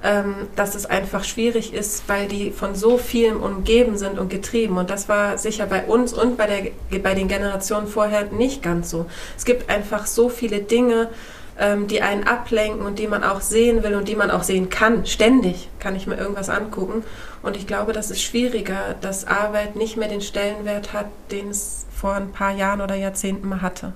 ähm, 0.05 0.35
dass 0.55 0.75
es 0.75 0.87
einfach 0.87 1.25
schwierig 1.25 1.73
ist, 1.73 2.05
weil 2.09 2.29
die 2.29 2.51
von 2.51 2.75
so 2.75 2.99
vielem 2.99 3.43
umgeben 3.43 3.97
sind 3.97 4.19
und 4.19 4.29
getrieben. 4.29 4.77
Und 4.77 4.91
das 4.91 5.09
war 5.09 5.39
sicher 5.39 5.67
bei 5.67 5.85
uns 5.85 6.13
und 6.13 6.37
bei, 6.37 6.47
der, 6.47 6.99
bei 7.01 7.15
den 7.15 7.27
Generationen 7.27 7.89
vorher 7.89 8.27
nicht 8.27 8.63
ganz 8.63 8.91
so. 8.91 9.07
Es 9.37 9.45
gibt 9.45 9.71
einfach 9.71 10.07
so 10.07 10.29
viele 10.29 10.61
Dinge, 10.61 11.09
ähm, 11.59 11.87
die 11.87 12.03
einen 12.03 12.25
ablenken 12.25 12.85
und 12.85 12.99
die 12.99 13.07
man 13.07 13.25
auch 13.25 13.41
sehen 13.41 13.83
will 13.83 13.95
und 13.95 14.09
die 14.09 14.17
man 14.17 14.31
auch 14.31 14.43
sehen 14.43 14.69
kann. 14.69 15.07
Ständig 15.07 15.69
kann 15.79 15.97
ich 15.97 16.07
mir 16.07 16.17
irgendwas 16.17 16.51
angucken. 16.51 17.05
Und 17.43 17.57
ich 17.57 17.67
glaube, 17.67 17.93
das 17.93 18.11
ist 18.11 18.23
schwieriger, 18.23 18.97
dass 19.01 19.27
Arbeit 19.27 19.77
nicht 19.77 19.97
mehr 19.97 20.09
den 20.09 20.21
Stellenwert 20.21 20.93
hat, 20.93 21.07
den 21.31 21.51
es 21.51 21.84
vor 22.05 22.17
ein 22.17 22.33
paar 22.33 22.53
Jahren 22.53 22.83
oder 22.83 22.97
Jahrzehnten 22.97 23.49
mal 23.49 23.63
hatte. 23.63 23.95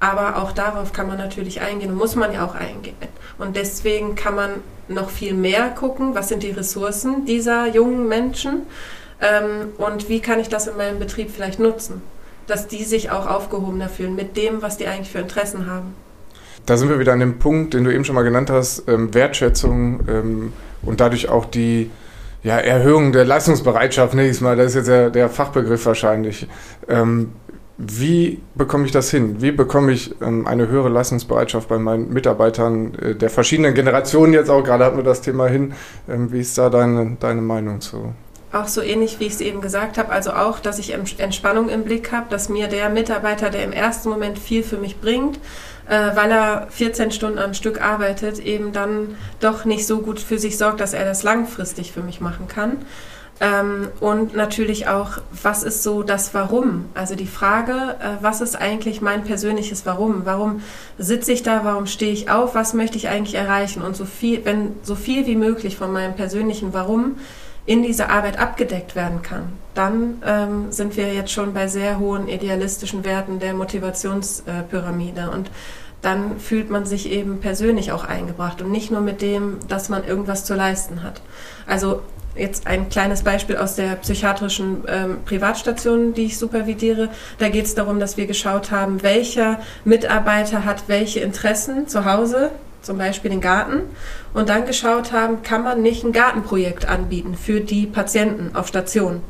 Aber 0.00 0.42
auch 0.42 0.50
darauf 0.50 0.92
kann 0.92 1.06
man 1.06 1.16
natürlich 1.16 1.60
eingehen 1.60 1.92
und 1.92 1.96
muss 1.96 2.16
man 2.16 2.32
ja 2.32 2.44
auch 2.44 2.56
eingehen. 2.56 2.96
Und 3.38 3.54
deswegen 3.54 4.16
kann 4.16 4.34
man 4.34 4.50
noch 4.88 5.10
viel 5.10 5.32
mehr 5.32 5.68
gucken, 5.68 6.16
was 6.16 6.28
sind 6.28 6.42
die 6.42 6.50
Ressourcen 6.50 7.24
dieser 7.24 7.68
jungen 7.68 8.08
Menschen 8.08 8.62
ähm, 9.20 9.68
und 9.78 10.08
wie 10.08 10.18
kann 10.18 10.40
ich 10.40 10.48
das 10.48 10.66
in 10.66 10.76
meinem 10.76 10.98
Betrieb 10.98 11.30
vielleicht 11.30 11.60
nutzen, 11.60 12.02
dass 12.48 12.66
die 12.66 12.82
sich 12.82 13.12
auch 13.12 13.28
aufgehobener 13.28 13.88
fühlen 13.88 14.16
mit 14.16 14.36
dem, 14.36 14.60
was 14.60 14.76
die 14.76 14.88
eigentlich 14.88 15.12
für 15.12 15.20
Interessen 15.20 15.70
haben. 15.70 15.94
Da 16.66 16.76
sind 16.76 16.88
wir 16.88 16.98
wieder 16.98 17.12
an 17.12 17.20
dem 17.20 17.38
Punkt, 17.38 17.74
den 17.74 17.84
du 17.84 17.94
eben 17.94 18.04
schon 18.04 18.16
mal 18.16 18.22
genannt 18.22 18.50
hast, 18.50 18.88
ähm, 18.88 19.14
Wertschätzung 19.14 20.00
ähm, 20.08 20.52
und 20.82 20.98
dadurch 20.98 21.28
auch 21.28 21.44
die 21.44 21.92
ja, 22.46 22.58
Erhöhung 22.58 23.10
der 23.10 23.24
Leistungsbereitschaft, 23.24 24.14
nächstes 24.14 24.40
Mal, 24.40 24.54
das 24.54 24.66
ist 24.66 24.74
jetzt 24.76 24.86
der, 24.86 25.10
der 25.10 25.28
Fachbegriff 25.28 25.84
wahrscheinlich. 25.84 26.46
Ähm, 26.88 27.32
wie 27.76 28.40
bekomme 28.54 28.86
ich 28.86 28.92
das 28.92 29.10
hin? 29.10 29.42
Wie 29.42 29.50
bekomme 29.50 29.90
ich 29.90 30.14
ähm, 30.22 30.46
eine 30.46 30.68
höhere 30.68 30.88
Leistungsbereitschaft 30.88 31.68
bei 31.68 31.78
meinen 31.78 32.12
Mitarbeitern 32.12 32.94
äh, 32.94 33.14
der 33.16 33.30
verschiedenen 33.30 33.74
Generationen 33.74 34.32
jetzt 34.32 34.48
auch? 34.48 34.62
Gerade 34.62 34.84
hatten 34.84 34.96
wir 34.96 35.02
das 35.02 35.22
Thema 35.22 35.48
hin. 35.48 35.74
Ähm, 36.08 36.30
wie 36.30 36.38
ist 36.38 36.56
da 36.56 36.70
deine, 36.70 37.16
deine 37.18 37.40
Meinung 37.42 37.80
zu? 37.80 38.14
Auch 38.52 38.68
so 38.68 38.80
ähnlich, 38.80 39.18
wie 39.18 39.24
ich 39.24 39.32
es 39.32 39.40
eben 39.40 39.60
gesagt 39.60 39.98
habe. 39.98 40.10
Also 40.12 40.30
auch, 40.30 40.60
dass 40.60 40.78
ich 40.78 40.94
Entspannung 40.94 41.68
im 41.68 41.82
Blick 41.82 42.12
habe, 42.12 42.26
dass 42.30 42.48
mir 42.48 42.68
der 42.68 42.90
Mitarbeiter, 42.90 43.50
der 43.50 43.64
im 43.64 43.72
ersten 43.72 44.08
Moment 44.08 44.38
viel 44.38 44.62
für 44.62 44.78
mich 44.78 45.00
bringt, 45.00 45.40
äh, 45.88 46.16
weil 46.16 46.30
er 46.30 46.66
14 46.70 47.10
Stunden 47.10 47.38
am 47.38 47.54
Stück 47.54 47.80
arbeitet, 47.80 48.38
eben 48.38 48.72
dann 48.72 49.16
doch 49.40 49.64
nicht 49.64 49.86
so 49.86 49.98
gut 49.98 50.20
für 50.20 50.38
sich 50.38 50.58
sorgt, 50.58 50.80
dass 50.80 50.94
er 50.94 51.04
das 51.04 51.22
langfristig 51.22 51.92
für 51.92 52.02
mich 52.02 52.20
machen 52.20 52.48
kann. 52.48 52.78
Ähm, 53.38 53.88
und 54.00 54.34
natürlich 54.34 54.88
auch, 54.88 55.18
was 55.42 55.62
ist 55.62 55.82
so 55.82 56.02
das 56.02 56.32
Warum? 56.32 56.86
Also 56.94 57.14
die 57.14 57.26
Frage, 57.26 57.96
äh, 58.00 58.22
was 58.22 58.40
ist 58.40 58.56
eigentlich 58.56 59.02
mein 59.02 59.24
persönliches 59.24 59.84
Warum? 59.84 60.22
Warum 60.24 60.62
sitze 60.96 61.32
ich 61.32 61.42
da? 61.42 61.62
Warum 61.62 61.86
stehe 61.86 62.12
ich 62.12 62.30
auf? 62.30 62.54
Was 62.54 62.72
möchte 62.72 62.96
ich 62.96 63.08
eigentlich 63.08 63.34
erreichen? 63.34 63.82
Und 63.82 63.94
so 63.94 64.06
viel, 64.06 64.44
wenn 64.46 64.74
so 64.82 64.94
viel 64.94 65.26
wie 65.26 65.36
möglich 65.36 65.76
von 65.76 65.92
meinem 65.92 66.14
persönlichen 66.14 66.72
Warum 66.72 67.16
in 67.66 67.82
dieser 67.82 68.10
Arbeit 68.10 68.38
abgedeckt 68.38 68.94
werden 68.94 69.22
kann, 69.22 69.52
dann 69.74 70.22
ähm, 70.24 70.72
sind 70.72 70.96
wir 70.96 71.12
jetzt 71.12 71.32
schon 71.32 71.52
bei 71.52 71.66
sehr 71.68 71.98
hohen 71.98 72.28
idealistischen 72.28 73.04
Werten 73.04 73.40
der 73.40 73.54
Motivationspyramide. 73.54 75.30
Und 75.30 75.50
dann 76.00 76.38
fühlt 76.38 76.70
man 76.70 76.86
sich 76.86 77.10
eben 77.10 77.40
persönlich 77.40 77.92
auch 77.92 78.04
eingebracht 78.04 78.62
und 78.62 78.70
nicht 78.70 78.90
nur 78.90 79.00
mit 79.00 79.20
dem, 79.20 79.58
dass 79.68 79.88
man 79.88 80.04
irgendwas 80.04 80.44
zu 80.44 80.54
leisten 80.54 81.02
hat. 81.02 81.20
Also 81.66 82.02
Jetzt 82.36 82.66
ein 82.66 82.90
kleines 82.90 83.22
Beispiel 83.22 83.56
aus 83.56 83.76
der 83.76 83.96
psychiatrischen 83.96 84.84
ähm, 84.88 85.18
Privatstation, 85.24 86.12
die 86.12 86.26
ich 86.26 86.38
supervidiere. 86.38 87.08
Da 87.38 87.48
geht 87.48 87.64
es 87.64 87.74
darum, 87.74 87.98
dass 87.98 88.18
wir 88.18 88.26
geschaut 88.26 88.70
haben, 88.70 89.02
welcher 89.02 89.58
Mitarbeiter 89.86 90.66
hat 90.66 90.84
welche 90.86 91.20
Interessen 91.20 91.88
zu 91.88 92.04
Hause, 92.04 92.50
zum 92.86 92.98
Beispiel 92.98 93.30
den 93.30 93.40
Garten, 93.40 93.82
und 94.32 94.48
dann 94.48 94.66
geschaut 94.66 95.12
haben, 95.12 95.42
kann 95.42 95.62
man 95.62 95.82
nicht 95.82 96.04
ein 96.04 96.12
Gartenprojekt 96.12 96.88
anbieten 96.88 97.36
für 97.36 97.60
die 97.60 97.86
Patienten 97.86 98.54
auf 98.54 98.68
Station 98.68 99.22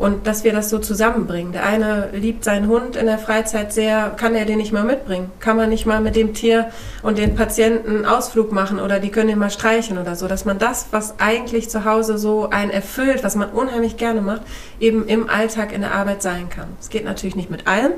und 0.00 0.26
dass 0.26 0.44
wir 0.44 0.52
das 0.54 0.70
so 0.70 0.78
zusammenbringen. 0.78 1.52
Der 1.52 1.66
eine 1.66 2.08
liebt 2.14 2.42
seinen 2.42 2.68
Hund 2.68 2.96
in 2.96 3.04
der 3.04 3.18
Freizeit 3.18 3.70
sehr, 3.70 4.10
kann 4.16 4.34
er 4.34 4.46
den 4.46 4.56
nicht 4.56 4.72
mal 4.72 4.82
mitbringen? 4.82 5.30
Kann 5.40 5.58
man 5.58 5.68
nicht 5.68 5.84
mal 5.84 6.00
mit 6.00 6.16
dem 6.16 6.32
Tier 6.32 6.70
und 7.02 7.18
den 7.18 7.34
Patienten 7.34 8.06
Ausflug 8.06 8.50
machen 8.50 8.80
oder 8.80 8.98
die 8.98 9.10
können 9.10 9.28
ihn 9.28 9.38
mal 9.38 9.50
streichen 9.50 9.98
oder 9.98 10.16
so, 10.16 10.26
dass 10.26 10.46
man 10.46 10.58
das, 10.58 10.86
was 10.90 11.20
eigentlich 11.20 11.68
zu 11.68 11.84
Hause 11.84 12.16
so 12.16 12.48
einen 12.48 12.70
erfüllt, 12.70 13.22
was 13.22 13.36
man 13.36 13.50
unheimlich 13.50 13.98
gerne 13.98 14.22
macht, 14.22 14.40
eben 14.80 15.06
im 15.06 15.28
Alltag 15.28 15.70
in 15.70 15.82
der 15.82 15.92
Arbeit 15.92 16.22
sein 16.22 16.48
kann. 16.48 16.68
Es 16.80 16.88
geht 16.88 17.04
natürlich 17.04 17.36
nicht 17.36 17.50
mit 17.50 17.66
allem, 17.66 17.92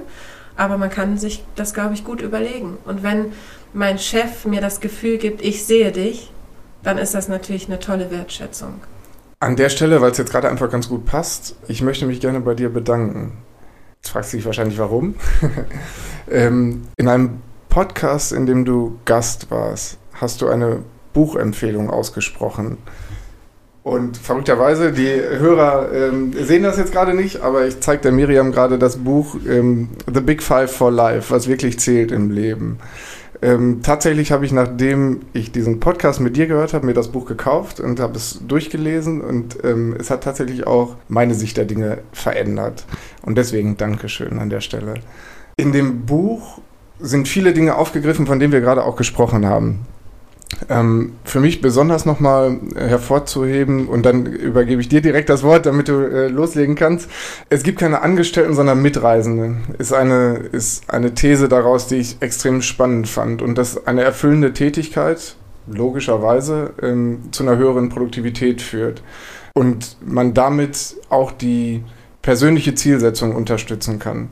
aber 0.57 0.79
man 0.79 0.91
kann 0.91 1.19
sich 1.19 1.45
das, 1.55 1.73
glaube 1.73 1.95
ich, 1.95 2.03
gut 2.03 2.21
überlegen. 2.21 2.79
Und 2.85 3.05
wenn 3.05 3.27
mein 3.73 3.99
Chef 3.99 4.45
mir 4.45 4.61
das 4.61 4.81
Gefühl 4.81 5.19
gibt, 5.19 5.43
ich 5.43 5.65
sehe 5.65 5.93
dich, 5.93 6.31
dann 6.83 6.99
ist 6.99 7.15
das 7.15 7.29
natürlich 7.29 7.67
eine 7.67 7.79
tolle 7.79 8.11
Wertschätzung. 8.11 8.75
An 9.41 9.57
der 9.57 9.71
Stelle, 9.71 10.01
weil 10.01 10.13
es 10.13 10.19
jetzt 10.19 10.31
gerade 10.31 10.49
einfach 10.49 10.71
ganz 10.71 10.89
gut 10.89 11.05
passt, 11.05 11.57
ich 11.69 11.83
möchte 11.83 12.07
mich 12.07 12.21
gerne 12.21 12.41
bei 12.41 12.55
dir 12.55 12.69
bedanken. 12.69 13.39
Jetzt 13.97 14.11
fragst 14.11 14.33
du 14.33 14.37
dich 14.37 14.47
wahrscheinlich 14.47 14.79
warum. 14.79 15.15
ähm, 16.31 16.83
in 16.97 17.09
einem 17.09 17.41
Podcast, 17.69 18.33
in 18.33 18.47
dem 18.47 18.65
du 18.65 18.99
Gast 19.05 19.51
warst, 19.51 19.99
hast 20.15 20.43
du 20.43 20.49
eine 20.49 20.81
Buchempfehlung 21.13 21.91
ausgesprochen. 21.91 22.79
Und 23.83 24.17
verrückterweise, 24.17 24.93
die 24.93 25.09
Hörer 25.09 25.93
ähm, 25.93 26.33
sehen 26.33 26.63
das 26.63 26.79
jetzt 26.79 26.93
gerade 26.93 27.15
nicht, 27.15 27.41
aber 27.41 27.67
ich 27.67 27.81
zeige 27.81 28.03
der 28.03 28.13
Miriam 28.13 28.53
gerade 28.53 28.79
das 28.79 28.99
Buch 28.99 29.37
ähm, 29.49 29.89
The 30.13 30.21
Big 30.21 30.41
Five 30.43 30.71
for 30.71 30.93
Life, 30.93 31.35
was 31.35 31.49
wirklich 31.49 31.81
zählt 31.81 32.13
im 32.13 32.31
Leben. 32.31 32.79
Ähm, 33.43 33.81
tatsächlich 33.83 34.31
habe 34.31 34.47
ich, 34.47 34.53
nachdem 34.53 35.23
ich 35.33 35.51
diesen 35.51 35.81
Podcast 35.81 36.21
mit 36.21 36.37
dir 36.37 36.47
gehört 36.47 36.75
habe, 36.75 36.87
mir 36.87 36.95
das 36.95 37.09
Buch 37.09 37.27
gekauft 37.27 37.81
und 37.81 37.99
habe 37.99 38.17
es 38.17 38.41
durchgelesen 38.47 39.21
und 39.21 39.59
ähm, 39.65 39.97
es 39.99 40.11
hat 40.11 40.23
tatsächlich 40.23 40.67
auch 40.69 40.95
meine 41.09 41.35
Sicht 41.35 41.57
der 41.57 41.65
Dinge 41.65 41.99
verändert. 42.13 42.85
Und 43.23 43.37
deswegen 43.37 43.77
Dankeschön 43.77 44.39
an 44.39 44.49
der 44.49 44.61
Stelle. 44.61 44.95
In 45.57 45.73
dem 45.73 46.07
Buch 46.07 46.61
sind 47.01 47.27
viele 47.27 47.53
Dinge 47.53 47.75
aufgegriffen, 47.75 48.27
von 48.27 48.39
denen 48.39 48.53
wir 48.53 48.61
gerade 48.61 48.85
auch 48.85 48.95
gesprochen 48.95 49.45
haben. 49.45 49.81
Ähm, 50.69 51.15
für 51.25 51.41
mich 51.41 51.61
besonders 51.61 52.05
nochmal 52.05 52.59
hervorzuheben, 52.77 53.89
und 53.89 54.05
dann 54.05 54.27
übergebe 54.27 54.81
ich 54.81 54.89
dir 54.89 55.01
direkt 55.01 55.29
das 55.29 55.43
Wort, 55.43 55.67
damit 55.67 55.89
du 55.89 55.95
äh, 55.95 56.29
loslegen 56.29 56.75
kannst. 56.75 57.09
Es 57.49 57.63
gibt 57.63 57.79
keine 57.81 58.03
Angestellten, 58.03 58.55
sondern 58.55 58.83
Mitreisende. 58.83 59.57
Ist 59.79 59.93
eine, 59.93 60.35
ist 60.53 60.91
eine 60.91 61.15
These 61.15 61.49
daraus, 61.49 61.87
die 61.87 61.97
ich 61.97 62.17
extrem 62.21 62.63
spannend 62.63 63.09
fand. 63.09 63.43
Und 63.43 63.57
dass 63.59 63.87
eine 63.87 64.03
erfüllende 64.03 64.53
Tätigkeit 64.53 65.37
logischerweise 65.67 66.75
ähm, 66.83 67.21
zu 67.31 67.43
einer 67.43 67.57
höheren 67.57 67.89
Produktivität 67.89 68.61
führt. 68.63 69.03
Und 69.55 69.97
man 70.05 70.35
damit 70.35 70.97
auch 71.09 71.33
die 71.33 71.85
persönliche 72.23 72.75
Zielsetzung 72.75 73.35
unterstützen 73.35 73.99
kann. 73.99 74.31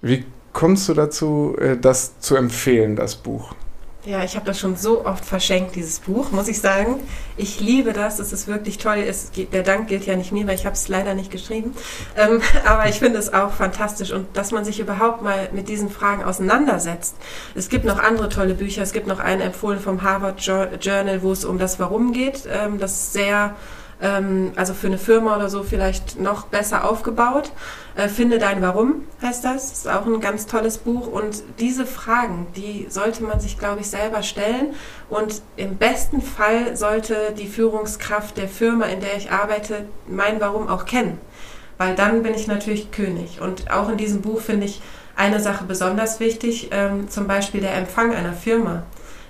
Wie 0.00 0.24
kommst 0.52 0.88
du 0.88 0.94
dazu, 0.94 1.56
äh, 1.58 1.76
das 1.76 2.20
zu 2.20 2.36
empfehlen, 2.36 2.96
das 2.96 3.16
Buch? 3.16 3.54
Ja, 4.06 4.22
ich 4.22 4.36
habe 4.36 4.44
das 4.44 4.60
schon 4.60 4.76
so 4.76 5.06
oft 5.06 5.24
verschenkt, 5.24 5.76
dieses 5.76 6.00
Buch, 6.00 6.30
muss 6.30 6.46
ich 6.48 6.60
sagen. 6.60 7.00
Ich 7.38 7.60
liebe 7.60 7.94
das, 7.94 8.18
es 8.18 8.34
ist 8.34 8.46
wirklich 8.46 8.76
toll. 8.76 8.98
Es, 8.98 9.30
der 9.32 9.62
Dank 9.62 9.88
gilt 9.88 10.04
ja 10.04 10.14
nicht 10.14 10.30
mir, 10.30 10.46
weil 10.46 10.56
ich 10.56 10.66
habe 10.66 10.74
es 10.74 10.88
leider 10.88 11.14
nicht 11.14 11.30
geschrieben. 11.30 11.74
Ähm, 12.14 12.42
aber 12.66 12.86
ich 12.86 12.98
finde 12.98 13.18
es 13.18 13.32
auch 13.32 13.52
fantastisch 13.52 14.12
und 14.12 14.26
dass 14.36 14.50
man 14.50 14.66
sich 14.66 14.78
überhaupt 14.78 15.22
mal 15.22 15.48
mit 15.52 15.70
diesen 15.70 15.88
Fragen 15.88 16.22
auseinandersetzt. 16.22 17.16
Es 17.54 17.70
gibt 17.70 17.86
noch 17.86 17.98
andere 17.98 18.28
tolle 18.28 18.52
Bücher. 18.52 18.82
Es 18.82 18.92
gibt 18.92 19.06
noch 19.06 19.20
einen 19.20 19.40
empfohlen 19.40 19.80
vom 19.80 20.02
Harvard 20.02 20.38
Journal, 20.42 21.22
wo 21.22 21.32
es 21.32 21.46
um 21.46 21.58
das 21.58 21.80
Warum 21.80 22.12
geht. 22.12 22.42
Ähm, 22.46 22.78
das 22.78 23.14
sehr 23.14 23.54
ähm, 24.04 24.52
also 24.54 24.74
für 24.74 24.86
eine 24.86 24.98
Firma 24.98 25.34
oder 25.34 25.48
so 25.48 25.62
vielleicht 25.62 26.20
noch 26.20 26.46
besser 26.46 26.88
aufgebaut. 26.88 27.50
Äh, 27.96 28.08
Finde 28.08 28.38
dein 28.38 28.60
Warum 28.60 29.06
heißt 29.22 29.44
das. 29.44 29.72
Ist 29.72 29.88
auch 29.88 30.06
ein 30.06 30.20
ganz 30.20 30.46
tolles 30.46 30.78
Buch. 30.78 31.06
Und 31.06 31.42
diese 31.58 31.86
Fragen, 31.86 32.46
die 32.54 32.86
sollte 32.90 33.24
man 33.24 33.40
sich, 33.40 33.58
glaube 33.58 33.80
ich, 33.80 33.88
selber 33.88 34.22
stellen. 34.22 34.74
Und 35.08 35.42
im 35.56 35.76
besten 35.76 36.20
Fall 36.20 36.76
sollte 36.76 37.34
die 37.36 37.48
Führungskraft 37.48 38.36
der 38.36 38.48
Firma, 38.48 38.84
in 38.84 39.00
der 39.00 39.16
ich 39.16 39.32
arbeite, 39.32 39.86
mein 40.06 40.40
Warum 40.40 40.68
auch 40.68 40.84
kennen. 40.84 41.18
Weil 41.78 41.94
dann 41.94 42.22
bin 42.22 42.34
ich 42.34 42.46
natürlich 42.46 42.90
König. 42.92 43.40
Und 43.40 43.70
auch 43.70 43.88
in 43.88 43.96
diesem 43.96 44.20
Buch 44.20 44.40
finde 44.40 44.66
ich 44.66 44.82
eine 45.16 45.40
Sache 45.40 45.64
besonders 45.64 46.20
wichtig, 46.20 46.68
ähm, 46.72 47.08
zum 47.08 47.26
Beispiel 47.26 47.60
der 47.60 47.74
Empfang 47.74 48.14
einer 48.14 48.34
Firma 48.34 48.82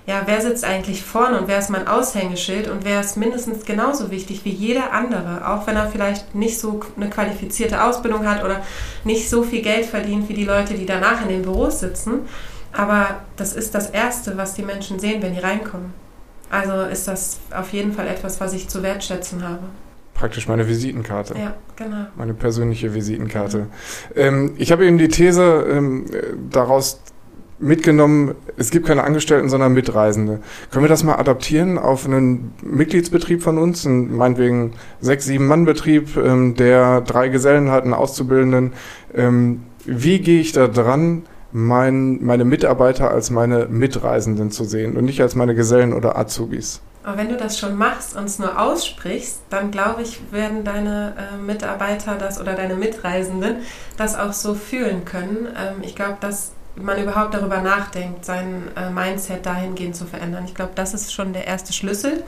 ja, 0.07 0.21
wer 0.25 0.39
sitzt 0.39 0.63
eigentlich 0.63 1.03
vorne 1.03 1.39
und 1.39 1.47
wer 1.47 1.57
ist 1.57 1.69
mein 1.69 1.87
Aushängeschild 1.87 2.69
und 2.69 2.85
wer 2.85 3.01
ist 3.01 3.17
mindestens 3.17 3.65
genauso 3.65 4.11
wichtig 4.11 4.45
wie 4.45 4.51
jeder 4.51 4.93
andere, 4.93 5.47
auch 5.47 5.65
wenn 5.65 5.75
er 5.75 5.87
vielleicht 5.87 6.35
nicht 6.35 6.59
so 6.59 6.79
eine 6.95 7.09
qualifizierte 7.09 7.83
Ausbildung 7.83 8.27
hat 8.27 8.43
oder 8.43 8.61
nicht 9.03 9.29
so 9.29 9.41
viel 9.41 9.63
Geld 9.63 9.85
verdient 9.85 10.29
wie 10.29 10.35
die 10.35 10.45
Leute, 10.45 10.75
die 10.75 10.85
danach 10.85 11.23
in 11.23 11.29
den 11.29 11.41
Büros 11.41 11.79
sitzen. 11.79 12.21
Aber 12.71 13.21
das 13.35 13.53
ist 13.53 13.73
das 13.73 13.89
Erste, 13.89 14.37
was 14.37 14.53
die 14.53 14.63
Menschen 14.63 14.99
sehen, 14.99 15.21
wenn 15.23 15.33
die 15.33 15.39
reinkommen. 15.39 15.93
Also 16.51 16.83
ist 16.83 17.07
das 17.07 17.39
auf 17.51 17.73
jeden 17.73 17.93
Fall 17.93 18.07
etwas, 18.07 18.39
was 18.39 18.53
ich 18.53 18.67
zu 18.67 18.83
wertschätzen 18.83 19.47
habe 19.47 19.63
praktisch 20.15 20.47
meine 20.47 20.67
Visitenkarte. 20.67 21.35
Ja, 21.37 21.53
genau. 21.75 22.07
Meine 22.15 22.33
persönliche 22.33 22.93
Visitenkarte. 22.93 23.59
Mhm. 23.59 23.65
Ähm, 24.15 24.53
ich 24.57 24.71
habe 24.71 24.85
eben 24.85 24.97
die 24.97 25.09
These 25.09 25.65
ähm, 25.69 26.05
daraus 26.49 27.01
mitgenommen, 27.59 28.35
es 28.57 28.71
gibt 28.71 28.85
keine 28.85 29.03
Angestellten, 29.03 29.49
sondern 29.49 29.73
Mitreisende. 29.73 30.39
Können 30.71 30.83
wir 30.83 30.89
das 30.89 31.03
mal 31.03 31.15
adaptieren 31.15 31.77
auf 31.77 32.05
einen 32.05 32.53
Mitgliedsbetrieb 32.61 33.41
von 33.41 33.57
uns, 33.57 33.85
einen 33.85 34.15
meinetwegen 34.15 34.73
sechs, 35.01 35.25
sieben 35.25 35.47
Mann 35.47 35.65
Betrieb, 35.65 36.17
ähm, 36.17 36.55
der 36.55 37.01
drei 37.01 37.29
Gesellen 37.29 37.71
hat, 37.71 37.83
einen 37.83 37.93
Auszubildenden. 37.93 38.73
Ähm, 39.13 39.63
wie 39.85 40.19
gehe 40.19 40.41
ich 40.41 40.51
da 40.51 40.67
dran, 40.67 41.23
mein, 41.51 42.23
meine 42.23 42.43
Mitarbeiter 42.43 43.11
als 43.11 43.29
meine 43.29 43.67
Mitreisenden 43.67 44.51
zu 44.51 44.65
sehen 44.65 44.97
und 44.97 45.05
nicht 45.05 45.21
als 45.21 45.35
meine 45.35 45.55
Gesellen 45.55 45.93
oder 45.93 46.17
Azubis? 46.17 46.81
Aber 47.03 47.17
wenn 47.17 47.29
du 47.29 47.37
das 47.37 47.59
schon 47.59 47.77
machst 47.77 48.15
und 48.17 48.25
es 48.25 48.39
nur 48.39 48.59
aussprichst, 48.59 49.41
dann 49.51 49.69
glaube 49.69 50.01
ich, 50.01 50.19
werden 50.31 50.63
deine 50.63 51.13
äh, 51.15 51.37
Mitarbeiter 51.37 52.15
das 52.15 52.41
oder 52.41 52.55
deine 52.55 52.75
Mitreisenden 52.75 53.57
das 53.95 54.17
auch 54.17 54.33
so 54.33 54.55
fühlen 54.55 55.05
können. 55.05 55.47
Ähm, 55.55 55.83
ich 55.83 55.95
glaube, 55.95 56.17
dass 56.19 56.54
man 56.75 57.01
überhaupt 57.01 57.33
darüber 57.33 57.61
nachdenkt, 57.61 58.25
sein 58.25 58.69
äh, 58.75 58.89
Mindset 58.89 59.45
dahingehend 59.45 59.95
zu 59.95 60.05
verändern. 60.05 60.45
Ich 60.45 60.55
glaube, 60.55 60.71
das 60.75 60.93
ist 60.93 61.13
schon 61.13 61.33
der 61.33 61.47
erste 61.47 61.73
Schlüssel. 61.73 62.23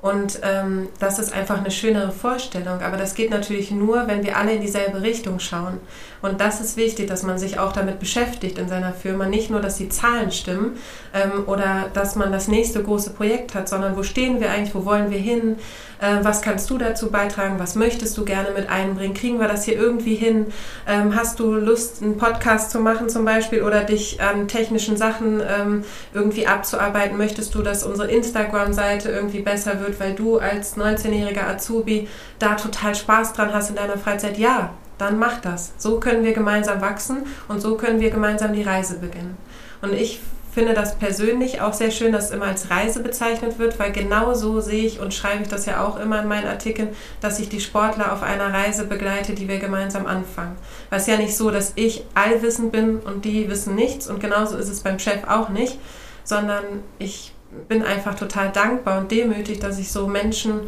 Und 0.00 0.40
ähm, 0.42 0.88
das 0.98 1.18
ist 1.18 1.32
einfach 1.32 1.56
eine 1.56 1.70
schönere 1.70 2.12
Vorstellung. 2.12 2.82
Aber 2.82 2.98
das 2.98 3.14
geht 3.14 3.30
natürlich 3.30 3.70
nur, 3.70 4.06
wenn 4.06 4.22
wir 4.22 4.36
alle 4.36 4.52
in 4.52 4.60
dieselbe 4.60 5.00
Richtung 5.00 5.40
schauen. 5.40 5.80
Und 6.24 6.40
das 6.40 6.58
ist 6.58 6.78
wichtig, 6.78 7.06
dass 7.06 7.22
man 7.22 7.36
sich 7.36 7.58
auch 7.58 7.72
damit 7.72 8.00
beschäftigt 8.00 8.56
in 8.56 8.66
seiner 8.66 8.94
Firma. 8.94 9.26
Nicht 9.26 9.50
nur, 9.50 9.60
dass 9.60 9.76
die 9.76 9.90
Zahlen 9.90 10.32
stimmen 10.32 10.78
ähm, 11.12 11.44
oder 11.46 11.90
dass 11.92 12.16
man 12.16 12.32
das 12.32 12.48
nächste 12.48 12.82
große 12.82 13.10
Projekt 13.10 13.54
hat, 13.54 13.68
sondern 13.68 13.94
wo 13.94 14.02
stehen 14.02 14.40
wir 14.40 14.50
eigentlich, 14.50 14.74
wo 14.74 14.86
wollen 14.86 15.10
wir 15.10 15.18
hin, 15.18 15.56
äh, 16.00 16.24
was 16.24 16.40
kannst 16.40 16.70
du 16.70 16.78
dazu 16.78 17.10
beitragen, 17.10 17.58
was 17.58 17.74
möchtest 17.74 18.16
du 18.16 18.24
gerne 18.24 18.52
mit 18.56 18.70
einbringen, 18.70 19.12
kriegen 19.12 19.38
wir 19.38 19.48
das 19.48 19.66
hier 19.66 19.76
irgendwie 19.76 20.14
hin, 20.14 20.46
ähm, 20.88 21.14
hast 21.14 21.40
du 21.40 21.52
Lust, 21.52 22.02
einen 22.02 22.16
Podcast 22.16 22.70
zu 22.70 22.80
machen 22.80 23.10
zum 23.10 23.26
Beispiel 23.26 23.62
oder 23.62 23.84
dich 23.84 24.22
an 24.22 24.48
technischen 24.48 24.96
Sachen 24.96 25.42
ähm, 25.46 25.84
irgendwie 26.14 26.46
abzuarbeiten, 26.46 27.18
möchtest 27.18 27.54
du, 27.54 27.60
dass 27.60 27.84
unsere 27.84 28.10
Instagram-Seite 28.10 29.10
irgendwie 29.10 29.40
besser 29.40 29.78
wird, 29.80 30.00
weil 30.00 30.14
du 30.14 30.38
als 30.38 30.78
19-jähriger 30.78 31.46
Azubi 31.46 32.08
da 32.38 32.54
total 32.54 32.94
Spaß 32.94 33.34
dran 33.34 33.52
hast 33.52 33.68
in 33.68 33.76
deiner 33.76 33.98
Freizeit, 33.98 34.38
ja, 34.38 34.72
dann 34.98 35.18
mach 35.18 35.40
das. 35.40 35.72
So 35.78 36.00
können 36.00 36.24
wir 36.24 36.32
gemeinsam 36.32 36.80
wachsen 36.80 37.26
und 37.48 37.60
so 37.60 37.76
können 37.76 38.00
wir 38.00 38.10
gemeinsam 38.10 38.52
die 38.52 38.62
Reise 38.62 38.98
beginnen. 38.98 39.36
Und 39.82 39.92
ich 39.92 40.20
finde 40.54 40.72
das 40.72 40.94
persönlich 40.94 41.60
auch 41.60 41.72
sehr 41.72 41.90
schön, 41.90 42.12
dass 42.12 42.26
es 42.26 42.30
immer 42.30 42.46
als 42.46 42.70
Reise 42.70 43.00
bezeichnet 43.00 43.58
wird, 43.58 43.78
weil 43.80 43.90
genau 43.90 44.34
so 44.34 44.60
sehe 44.60 44.84
ich 44.84 45.00
und 45.00 45.12
schreibe 45.12 45.42
ich 45.42 45.48
das 45.48 45.66
ja 45.66 45.84
auch 45.84 45.98
immer 45.98 46.22
in 46.22 46.28
meinen 46.28 46.46
Artikeln, 46.46 46.90
dass 47.20 47.40
ich 47.40 47.48
die 47.48 47.60
Sportler 47.60 48.12
auf 48.12 48.22
einer 48.22 48.54
Reise 48.54 48.86
begleite, 48.86 49.34
die 49.34 49.48
wir 49.48 49.58
gemeinsam 49.58 50.06
anfangen. 50.06 50.56
Weil 50.90 51.00
es 51.00 51.08
ja 51.08 51.16
nicht 51.16 51.36
so, 51.36 51.50
dass 51.50 51.72
ich 51.74 52.04
allwissend 52.14 52.70
bin 52.70 53.00
und 53.00 53.24
die 53.24 53.50
wissen 53.50 53.74
nichts 53.74 54.06
und 54.06 54.20
genauso 54.20 54.56
ist 54.56 54.68
es 54.68 54.80
beim 54.80 55.00
Chef 55.00 55.24
auch 55.26 55.48
nicht, 55.48 55.78
sondern 56.22 56.62
ich 57.00 57.34
bin 57.68 57.82
einfach 57.82 58.14
total 58.14 58.52
dankbar 58.52 59.00
und 59.00 59.10
demütig, 59.10 59.58
dass 59.58 59.78
ich 59.78 59.90
so 59.90 60.06
Menschen 60.06 60.60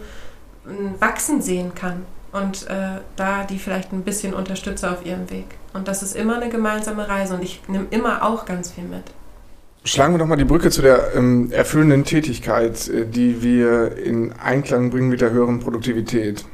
hm, 0.65 0.97
wachsen 0.99 1.41
sehen 1.41 1.77
kann 1.77 2.05
und 2.37 2.69
äh, 2.69 3.01
da 3.17 3.45
die 3.45 3.59
vielleicht 3.59 3.93
ein 3.93 4.03
bisschen 4.03 4.35
unterstütze 4.35 4.91
auf 4.91 5.05
ihrem 5.05 5.31
Weg. 5.31 5.47
Und 5.73 5.89
das 5.89 6.03
ist 6.03 6.17
immer 6.17 6.37
eine 6.37 6.49
gemeinsame 6.49 7.09
Reise 7.09 7.35
und 7.35 7.43
ich 7.43 7.63
nehme 7.69 7.87
immer 7.91 8.25
auch 8.25 8.45
ganz 8.45 8.73
viel 8.73 8.85
mit. 8.85 9.03
Schlagen 9.85 10.15
wir 10.15 10.19
doch 10.19 10.27
mal 10.27 10.37
die 10.37 10.45
Brücke 10.45 10.71
zu 10.71 10.83
der 10.83 11.15
ähm, 11.15 11.53
erfüllenden 11.53 12.05
Tätigkeit, 12.05 12.89
äh, 12.89 13.07
die 13.07 13.43
wir 13.43 13.97
in 13.97 14.33
Einklang 14.33 14.91
bringen 14.91 15.09
mit 15.09 15.21
der 15.21 15.31
höheren 15.31 15.61
Produktivität. 15.61 16.45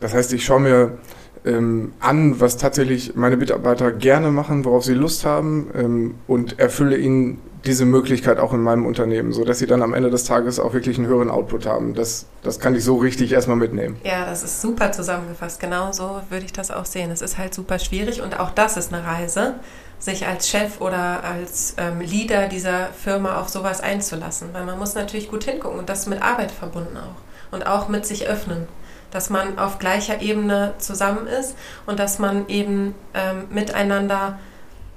Das 0.00 0.14
heißt, 0.14 0.32
ich 0.32 0.44
schaue 0.44 0.60
mir 0.60 0.98
ähm, 1.44 1.92
an, 2.00 2.40
was 2.40 2.56
tatsächlich 2.56 3.14
meine 3.14 3.36
Mitarbeiter 3.36 3.92
gerne 3.92 4.30
machen, 4.30 4.64
worauf 4.64 4.84
sie 4.84 4.94
Lust 4.94 5.24
haben 5.24 5.70
ähm, 5.74 6.14
und 6.26 6.58
erfülle 6.58 6.96
ihnen 6.96 7.38
diese 7.64 7.84
Möglichkeit 7.84 8.38
auch 8.38 8.52
in 8.52 8.62
meinem 8.62 8.86
Unternehmen, 8.86 9.32
so 9.32 9.44
dass 9.44 9.58
sie 9.58 9.66
dann 9.66 9.82
am 9.82 9.94
Ende 9.94 10.10
des 10.10 10.24
Tages 10.24 10.58
auch 10.58 10.72
wirklich 10.72 10.98
einen 10.98 11.06
höheren 11.06 11.30
Output 11.30 11.66
haben. 11.66 11.94
Das, 11.94 12.26
das 12.42 12.58
kann 12.58 12.74
ich 12.74 12.84
so 12.84 12.96
richtig 12.96 13.32
erstmal 13.32 13.56
mitnehmen. 13.56 14.00
Ja, 14.04 14.26
das 14.26 14.42
ist 14.42 14.60
super 14.60 14.92
zusammengefasst. 14.92 15.60
Genau 15.60 15.92
so 15.92 16.20
würde 16.30 16.44
ich 16.44 16.52
das 16.52 16.70
auch 16.70 16.84
sehen. 16.84 17.10
Es 17.10 17.22
ist 17.22 17.38
halt 17.38 17.54
super 17.54 17.78
schwierig 17.78 18.22
und 18.22 18.38
auch 18.38 18.50
das 18.50 18.76
ist 18.76 18.92
eine 18.92 19.06
Reise, 19.06 19.54
sich 19.98 20.26
als 20.26 20.48
Chef 20.48 20.80
oder 20.80 21.22
als 21.22 21.74
ähm, 21.78 22.00
Leader 22.00 22.48
dieser 22.48 22.88
Firma 22.88 23.40
auf 23.40 23.48
sowas 23.48 23.80
einzulassen. 23.80 24.48
Weil 24.52 24.64
man 24.64 24.78
muss 24.78 24.94
natürlich 24.94 25.30
gut 25.30 25.44
hingucken 25.44 25.78
und 25.78 25.88
das 25.88 26.06
mit 26.06 26.20
Arbeit 26.22 26.50
verbunden 26.50 26.96
auch. 26.96 27.54
Und 27.54 27.66
auch 27.66 27.88
mit 27.88 28.06
sich 28.06 28.26
öffnen 28.26 28.66
dass 29.12 29.28
man 29.30 29.58
auf 29.58 29.78
gleicher 29.78 30.20
Ebene 30.22 30.72
zusammen 30.78 31.26
ist 31.26 31.54
und 31.86 32.00
dass 32.00 32.18
man 32.18 32.48
eben 32.48 32.94
ähm, 33.14 33.44
miteinander 33.50 34.38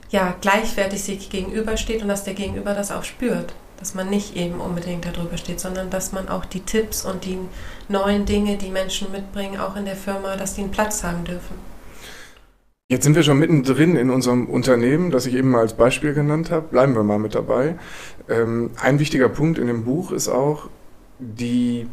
ja, 0.10 0.36
gleichwertig 0.42 1.04
sich 1.04 1.30
gegenübersteht 1.30 2.02
und 2.02 2.08
dass 2.08 2.24
der 2.24 2.34
Gegenüber 2.34 2.74
das 2.74 2.92
auch 2.92 3.04
spürt. 3.04 3.54
Dass 3.78 3.94
man 3.94 4.10
nicht 4.10 4.38
eben 4.38 4.62
unbedingt 4.62 5.06
darüber 5.06 5.38
steht, 5.38 5.60
sondern 5.60 5.90
dass 5.90 6.14
man 6.14 6.30
auch 6.30 6.46
die 6.46 6.62
Tipps 6.62 7.04
und 7.04 7.26
die 7.26 7.38
neuen 7.90 8.26
Dinge, 8.26 8.58
die 8.58 8.70
Menschen 8.70 9.12
mitbringen, 9.12 9.60
auch 9.60 9.76
in 9.76 9.86
der 9.86 9.98
Firma, 9.98 10.38
dass 10.38 10.56
die 10.56 10.62
einen 10.62 10.72
Platz 10.72 11.04
haben 11.04 11.26
dürfen. 11.26 11.56
Jetzt 12.88 13.04
sind 13.04 13.16
wir 13.16 13.24
schon 13.24 13.40
mittendrin 13.40 13.96
in 13.96 14.12
unserem 14.12 14.46
Unternehmen, 14.46 15.10
das 15.10 15.26
ich 15.26 15.34
eben 15.34 15.50
mal 15.50 15.62
als 15.62 15.74
Beispiel 15.74 16.14
genannt 16.14 16.52
habe. 16.52 16.68
Bleiben 16.68 16.96
wir 16.96 17.04
mal 17.04 17.18
mit 17.18 17.34
dabei. 17.34 17.80
Ähm, 18.30 18.70
ein 18.80 19.00
wichtiger 19.00 19.28
Punkt 19.28 19.58
in 19.58 19.66
dem 19.66 19.86
Buch 19.86 20.12
ist 20.12 20.30
auch, 20.30 20.70
die 21.18 21.88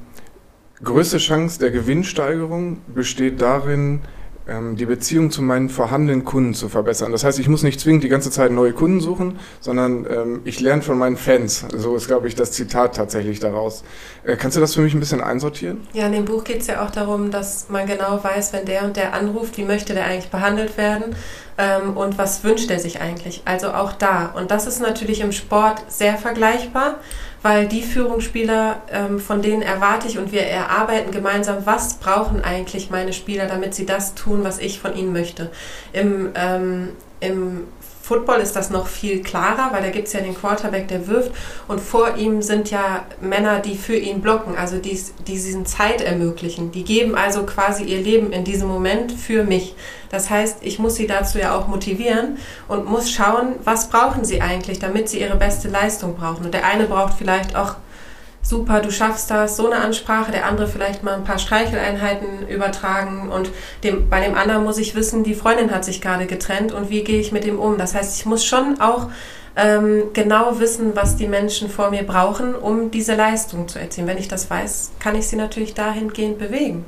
größte 0.85 1.19
Chance 1.19 1.59
der 1.59 1.71
Gewinnsteigerung 1.71 2.79
besteht 2.95 3.41
darin, 3.41 4.03
die 4.47 4.87
Beziehung 4.87 5.31
zu 5.31 5.41
meinen 5.41 5.69
vorhandenen 5.69 6.25
Kunden 6.25 6.53
zu 6.55 6.69
verbessern. 6.69 7.13
Das 7.13 7.23
heißt, 7.23 7.39
ich 7.39 7.49
muss 7.49 7.63
nicht 7.63 7.79
zwingend 7.79 8.03
die 8.03 8.09
ganze 8.09 8.31
Zeit 8.31 8.51
neue 8.51 8.73
Kunden 8.73 9.01
suchen, 9.01 9.39
sondern 9.61 10.05
ähm, 10.11 10.41
ich 10.45 10.59
lerne 10.59 10.83
von 10.83 10.99
meinen 10.99 11.17
Fans. 11.17 11.65
So 11.77 11.95
ist, 11.95 12.09
glaube 12.09 12.27
ich, 12.27 12.35
das 12.35 12.51
Zitat 12.51 12.97
tatsächlich 12.97 13.39
daraus. 13.39 13.85
Äh, 14.25 14.37
kannst 14.37 14.57
du 14.57 14.61
das 14.61 14.75
für 14.75 14.81
mich 14.81 14.95
ein 14.95 15.01
bisschen 15.01 15.21
einsortieren? 15.21 15.87
Ja, 15.93 16.07
in 16.07 16.13
dem 16.13 16.25
Buch 16.25 16.43
geht 16.43 16.63
es 16.63 16.67
ja 16.67 16.85
auch 16.85 16.91
darum, 16.91 17.31
dass 17.31 17.69
man 17.69 17.87
genau 17.87 18.23
weiß, 18.23 18.53
wenn 18.53 18.65
der 18.65 18.85
und 18.85 18.97
der 18.97 19.15
anruft, 19.15 19.57
wie 19.59 19.65
möchte 19.65 19.95
der 19.95 20.07
eigentlich 20.07 20.31
behandelt 20.31 20.77
werden 20.77 21.15
ähm, 21.57 21.97
und 21.97 22.19
was 22.19 22.43
wünscht 22.43 22.71
er 22.71 22.81
sich 22.81 23.01
eigentlich. 23.01 23.43
Also 23.45 23.69
auch 23.69 23.93
da. 23.93 24.33
Und 24.35 24.51
das 24.51 24.67
ist 24.67 24.81
natürlich 24.81 25.21
im 25.21 25.31
Sport 25.31 25.83
sehr 25.89 26.17
vergleichbar 26.19 26.97
weil 27.43 27.67
die 27.67 27.83
Führungsspieler, 27.83 28.83
ähm, 28.91 29.19
von 29.19 29.43
denen 29.43 29.63
erwarte 29.63 30.09
ich 30.09 30.19
und 30.19 30.33
wir 30.33 30.43
erarbeiten 30.43 31.11
gemeinsam, 31.11 31.59
was 31.65 31.95
brauchen 31.95 32.43
eigentlich 32.43 32.91
meine 32.91 33.13
Spieler, 33.13 33.47
damit 33.47 33.75
sie 33.75 33.87
das 33.87 34.15
tun, 34.15 34.45
was 34.45 34.59
ich 34.59 34.81
von 34.81 34.97
ihnen 34.97 35.13
möchte. 35.13 35.51
Im, 35.93 36.31
ähm, 36.35 36.91
im 37.21 37.65
Football 38.03 38.41
ist 38.41 38.57
das 38.57 38.71
noch 38.71 38.89
viel 38.89 39.23
klarer, 39.23 39.73
weil 39.73 39.83
da 39.83 39.91
gibt 39.91 40.09
es 40.09 40.13
ja 40.13 40.21
den 40.21 40.35
Quarterback, 40.35 40.89
der 40.89 41.07
wirft 41.07 41.31
und 41.69 41.81
vor 41.81 42.17
ihm 42.17 42.43
sind 42.43 42.71
ja 42.71 43.05
Männer, 43.21 43.61
die 43.61 43.77
für 43.77 43.97
ihn 43.97 44.21
blocken, 44.21 44.57
also 44.57 44.79
die, 44.79 45.01
die 45.27 45.33
diesen 45.33 45.67
Zeit 45.67 46.01
ermöglichen. 46.01 46.73
Die 46.73 46.83
geben 46.83 47.15
also 47.15 47.45
quasi 47.45 47.85
ihr 47.85 48.01
Leben 48.01 48.33
in 48.33 48.45
diesem 48.45 48.69
Moment 48.69 49.13
für 49.13 49.45
mich. 49.45 49.77
Das 50.11 50.31
heißt, 50.31 50.59
ich 50.63 50.79
muss 50.79 50.97
sie 50.97 51.07
dazu 51.07 51.39
ja 51.39 51.57
auch 51.57 51.69
motivieren 51.69 52.39
und 52.69 52.87
muss 52.87 53.11
schauen, 53.11 53.55
was 53.65 53.89
brauchen 53.89 54.25
sie 54.25 54.43
eigentlich, 54.43 54.79
damit 54.81 55.09
sie 55.09 55.21
ihre 55.21 55.37
beste 55.37 55.69
Leistung 55.69 56.17
brauchen. 56.17 56.45
Und 56.45 56.55
der 56.55 56.67
eine 56.67 56.87
braucht 56.87 57.15
vielleicht 57.15 57.55
auch 57.55 57.77
super, 58.43 58.81
du 58.81 58.91
schaffst 58.91 59.31
das, 59.31 59.57
so 59.57 59.71
eine 59.71 59.83
Ansprache, 59.83 60.33
der 60.33 60.47
andere 60.47 60.67
vielleicht 60.67 61.03
mal 61.03 61.15
ein 61.15 61.25
paar 61.25 61.39
Streicheleinheiten 61.39 62.49
übertragen 62.49 63.31
und 63.31 63.51
dem, 63.85 64.09
bei 64.09 64.21
dem 64.21 64.35
anderen 64.35 64.65
muss 64.65 64.79
ich 64.79 64.95
wissen, 64.95 65.25
die 65.25 65.35
Freundin 65.35 65.71
hat 65.71 65.85
sich 65.85 66.01
gerade 66.01 66.27
getrennt 66.27 66.73
und 66.73 66.91
wie 66.91 67.05
gehe 67.05 67.21
ich 67.21 67.33
mit 67.33 67.45
dem 67.45 67.59
um. 67.59 67.79
Das 67.79 67.95
heißt, 67.95 68.19
ich 68.19 68.27
muss 68.27 68.45
schon 68.45 68.81
auch 68.81 69.09
ähm, 69.57 70.05
genau 70.13 70.59
wissen, 70.61 70.93
was 70.95 71.17
die 71.17 71.29
Menschen 71.29 71.69
vor 71.69 71.91
mir 71.91 72.03
brauchen, 72.03 72.55
um 72.55 72.91
diese 72.91 73.15
Leistung 73.15 73.69
zu 73.69 73.79
erzielen. 73.79 74.07
Wenn 74.07 74.19
ich 74.19 74.29
das 74.29 74.51
weiß, 74.51 74.93
kann 74.99 75.15
ich 75.15 75.27
sie 75.29 75.37
natürlich 75.37 75.75
dahingehend 75.75 76.39
bewegen. 76.39 76.85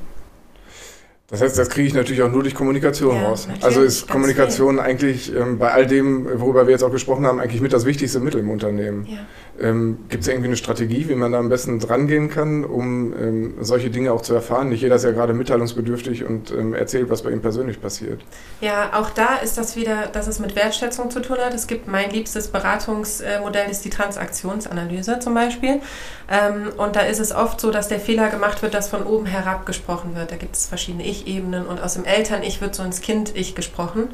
Das 1.28 1.40
heißt, 1.40 1.58
das 1.58 1.70
kriege 1.70 1.88
ich 1.88 1.94
natürlich 1.94 2.22
auch 2.22 2.30
nur 2.30 2.42
durch 2.42 2.54
Kommunikation 2.54 3.16
ja, 3.16 3.28
raus. 3.28 3.48
Also 3.62 3.82
ist 3.82 4.08
Kommunikation 4.08 4.74
viel. 4.74 4.84
eigentlich 4.84 5.34
ähm, 5.34 5.58
bei 5.58 5.72
all 5.72 5.86
dem, 5.86 6.28
worüber 6.38 6.66
wir 6.66 6.72
jetzt 6.72 6.84
auch 6.84 6.92
gesprochen 6.92 7.26
haben, 7.26 7.40
eigentlich 7.40 7.62
mit 7.62 7.72
das 7.72 7.86
wichtigste 7.86 8.20
Mittel 8.20 8.40
im 8.40 8.50
Unternehmen. 8.50 9.06
Ja. 9.06 9.18
Ähm, 9.60 9.98
Gibt 10.08 10.22
es 10.22 10.28
irgendwie 10.28 10.48
eine 10.48 10.56
Strategie, 10.56 11.08
wie 11.08 11.14
man 11.14 11.30
da 11.30 11.38
am 11.38 11.48
besten 11.48 11.78
drangehen 11.78 12.28
kann, 12.28 12.64
um 12.64 13.14
ähm, 13.16 13.54
solche 13.60 13.88
Dinge 13.88 14.12
auch 14.12 14.22
zu 14.22 14.34
erfahren? 14.34 14.68
Nicht 14.68 14.82
jeder 14.82 14.96
ist 14.96 15.04
ja 15.04 15.12
gerade 15.12 15.32
mitteilungsbedürftig 15.32 16.24
und 16.24 16.50
ähm, 16.50 16.74
erzählt, 16.74 17.08
was 17.08 17.22
bei 17.22 17.30
ihm 17.30 17.40
persönlich 17.40 17.80
passiert. 17.80 18.20
Ja, 18.60 18.90
auch 18.94 19.10
da 19.10 19.36
ist 19.36 19.56
das 19.56 19.76
wieder, 19.76 20.08
dass 20.12 20.26
es 20.26 20.40
mit 20.40 20.56
Wertschätzung 20.56 21.10
zu 21.10 21.20
tun 21.20 21.38
hat. 21.38 21.54
Es 21.54 21.68
gibt 21.68 21.86
mein 21.86 22.10
liebstes 22.10 22.48
Beratungsmodell, 22.48 23.70
ist 23.70 23.84
die 23.84 23.90
Transaktionsanalyse 23.90 25.20
zum 25.20 25.34
Beispiel. 25.34 25.80
Ähm, 26.28 26.72
und 26.76 26.96
da 26.96 27.00
ist 27.00 27.20
es 27.20 27.32
oft 27.32 27.60
so, 27.60 27.70
dass 27.70 27.86
der 27.86 28.00
Fehler 28.00 28.30
gemacht 28.30 28.62
wird, 28.62 28.74
dass 28.74 28.88
von 28.88 29.04
oben 29.04 29.26
herab 29.26 29.66
gesprochen 29.66 30.16
wird. 30.16 30.32
Da 30.32 30.36
gibt 30.36 30.56
es 30.56 30.66
verschiedene 30.66 31.06
Ich-Ebenen 31.06 31.66
und 31.66 31.80
aus 31.80 31.94
dem 31.94 32.04
Eltern-Ich 32.04 32.60
wird 32.60 32.74
so 32.74 32.82
ins 32.82 33.00
Kind-Ich 33.00 33.54
gesprochen. 33.54 34.08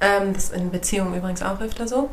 Ähm, 0.00 0.32
das 0.32 0.44
ist 0.44 0.52
in 0.54 0.70
Beziehungen 0.70 1.14
übrigens 1.14 1.42
auch 1.42 1.60
öfter 1.60 1.88
so. 1.88 2.08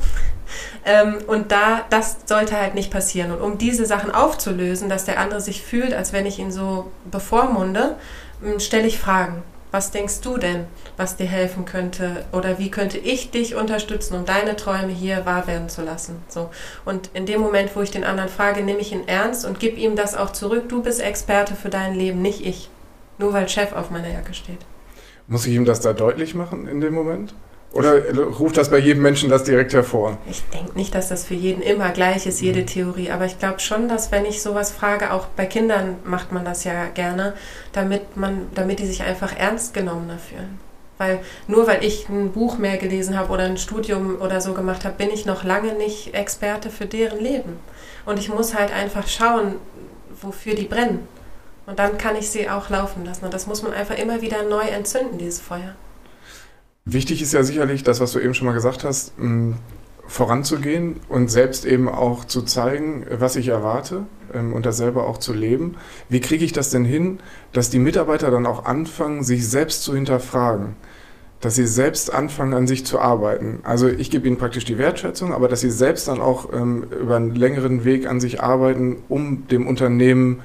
Ähm, 0.85 1.17
und 1.27 1.51
da, 1.51 1.85
das 1.89 2.17
sollte 2.25 2.59
halt 2.59 2.75
nicht 2.75 2.91
passieren. 2.91 3.31
Und 3.31 3.41
um 3.41 3.57
diese 3.57 3.85
Sachen 3.85 4.11
aufzulösen, 4.11 4.89
dass 4.89 5.05
der 5.05 5.19
andere 5.19 5.41
sich 5.41 5.63
fühlt, 5.63 5.93
als 5.93 6.13
wenn 6.13 6.25
ich 6.25 6.39
ihn 6.39 6.51
so 6.51 6.91
bevormunde, 7.09 7.95
ähm, 8.43 8.59
stelle 8.59 8.87
ich 8.87 8.99
Fragen. 8.99 9.43
Was 9.71 9.91
denkst 9.91 10.21
du 10.21 10.37
denn, 10.37 10.67
was 10.95 11.17
dir 11.17 11.25
helfen 11.25 11.65
könnte? 11.65 12.23
Oder 12.31 12.59
wie 12.59 12.71
könnte 12.71 12.97
ich 12.97 13.31
dich 13.31 13.55
unterstützen, 13.55 14.15
um 14.15 14.25
deine 14.25 14.55
Träume 14.55 14.93
hier 14.93 15.25
wahr 15.25 15.47
werden 15.47 15.67
zu 15.67 15.81
lassen? 15.81 16.23
So. 16.29 16.49
Und 16.85 17.09
in 17.13 17.25
dem 17.25 17.41
Moment, 17.41 17.75
wo 17.75 17.81
ich 17.81 17.91
den 17.91 18.05
anderen 18.05 18.29
frage, 18.29 18.61
nehme 18.63 18.79
ich 18.79 18.93
ihn 18.93 19.07
ernst 19.07 19.43
und 19.45 19.59
gebe 19.59 19.77
ihm 19.77 19.97
das 19.97 20.15
auch 20.15 20.31
zurück. 20.31 20.69
Du 20.69 20.81
bist 20.81 21.01
Experte 21.01 21.55
für 21.55 21.69
dein 21.69 21.93
Leben, 21.93 22.21
nicht 22.21 22.45
ich. 22.45 22.69
Nur 23.17 23.33
weil 23.33 23.49
Chef 23.49 23.73
auf 23.73 23.89
meiner 23.89 24.09
Jacke 24.09 24.33
steht. 24.33 24.59
Muss 25.27 25.45
ich 25.45 25.53
ihm 25.53 25.65
das 25.65 25.81
da 25.81 25.91
deutlich 25.91 26.35
machen 26.35 26.67
in 26.67 26.79
dem 26.79 26.93
Moment? 26.93 27.33
Oder 27.71 28.01
ruft 28.39 28.55
das 28.55 28.69
bei 28.69 28.77
jedem 28.77 29.01
Menschen 29.03 29.29
das 29.29 29.43
direkt 29.43 29.73
hervor? 29.73 30.17
Ich 30.29 30.41
denke 30.53 30.77
nicht, 30.77 30.95
dass 30.95 31.09
das 31.09 31.25
für 31.25 31.33
jeden 31.33 31.61
immer 31.61 31.89
gleich 31.89 32.25
ist, 32.25 32.39
jede 32.39 32.61
mhm. 32.61 32.67
Theorie. 32.67 33.11
Aber 33.11 33.25
ich 33.25 33.37
glaube 33.37 33.59
schon, 33.59 33.89
dass 33.89 34.13
wenn 34.13 34.25
ich 34.25 34.41
sowas 34.41 34.71
frage, 34.71 35.11
auch 35.11 35.25
bei 35.25 35.45
Kindern 35.45 35.97
macht 36.05 36.31
man 36.31 36.45
das 36.45 36.63
ja 36.63 36.85
gerne, 36.93 37.33
damit, 37.73 38.15
man, 38.15 38.47
damit 38.55 38.79
die 38.79 38.85
sich 38.85 39.03
einfach 39.03 39.37
ernst 39.37 39.73
genommener 39.73 40.17
fühlen. 40.17 40.57
Weil 40.97 41.19
nur 41.47 41.67
weil 41.67 41.83
ich 41.83 42.07
ein 42.07 42.31
Buch 42.31 42.57
mehr 42.57 42.77
gelesen 42.77 43.17
habe 43.17 43.33
oder 43.33 43.43
ein 43.43 43.57
Studium 43.57 44.21
oder 44.21 44.39
so 44.39 44.53
gemacht 44.53 44.85
habe, 44.85 44.95
bin 44.95 45.09
ich 45.09 45.25
noch 45.25 45.43
lange 45.43 45.73
nicht 45.73 46.13
Experte 46.13 46.69
für 46.69 46.85
deren 46.85 47.19
Leben. 47.19 47.59
Und 48.05 48.19
ich 48.19 48.29
muss 48.29 48.55
halt 48.55 48.71
einfach 48.73 49.07
schauen, 49.07 49.55
wofür 50.21 50.55
die 50.55 50.65
brennen. 50.65 51.05
Und 51.65 51.79
dann 51.79 51.97
kann 51.97 52.15
ich 52.15 52.29
sie 52.29 52.49
auch 52.49 52.69
laufen 52.69 53.03
lassen. 53.03 53.25
Und 53.25 53.33
das 53.33 53.47
muss 53.47 53.63
man 53.63 53.73
einfach 53.73 53.97
immer 53.97 54.21
wieder 54.21 54.43
neu 54.43 54.63
entzünden, 54.63 55.17
dieses 55.17 55.41
Feuer. 55.41 55.75
Wichtig 56.87 57.23
ist 57.23 57.33
ja 57.33 57.41
sicherlich 57.41 57.81
das, 57.81 57.99
was 57.99 58.11
du 58.11 58.19
eben 58.19 58.35
schon 58.35 58.45
mal 58.45 58.53
gesagt 58.53 58.83
hast, 58.83 59.13
voranzugehen 60.05 60.97
und 61.09 61.31
selbst 61.31 61.65
eben 61.65 61.89
auch 61.89 62.25
zu 62.25 62.43
zeigen, 62.43 63.07
was 63.09 63.35
ich 63.35 63.47
erwarte 63.47 64.03
ähm, 64.35 64.53
und 64.53 64.67
das 64.67 64.77
selber 64.77 65.07
auch 65.07 65.17
zu 65.17 65.33
leben. 65.33 65.77
Wie 66.09 66.19
kriege 66.19 66.45
ich 66.45 66.53
das 66.53 66.69
denn 66.69 66.85
hin, 66.85 67.17
dass 67.53 67.71
die 67.71 67.79
Mitarbeiter 67.79 68.29
dann 68.29 68.45
auch 68.45 68.65
anfangen, 68.65 69.23
sich 69.23 69.47
selbst 69.47 69.81
zu 69.81 69.95
hinterfragen? 69.95 70.75
Dass 71.41 71.55
sie 71.55 71.65
selbst 71.65 72.13
anfangen, 72.13 72.53
an 72.53 72.67
sich 72.67 72.85
zu 72.85 72.99
arbeiten. 72.99 73.61
Also 73.63 73.87
ich 73.87 74.11
gebe 74.11 74.27
ihnen 74.27 74.37
praktisch 74.37 74.65
die 74.65 74.77
Wertschätzung, 74.77 75.33
aber 75.33 75.47
dass 75.47 75.61
sie 75.61 75.71
selbst 75.71 76.07
dann 76.07 76.21
auch 76.21 76.53
ähm, 76.53 76.85
über 77.01 77.15
einen 77.15 77.33
längeren 77.33 77.83
Weg 77.83 78.05
an 78.05 78.19
sich 78.19 78.43
arbeiten, 78.43 78.97
um 79.09 79.47
dem 79.47 79.65
Unternehmen, 79.65 80.41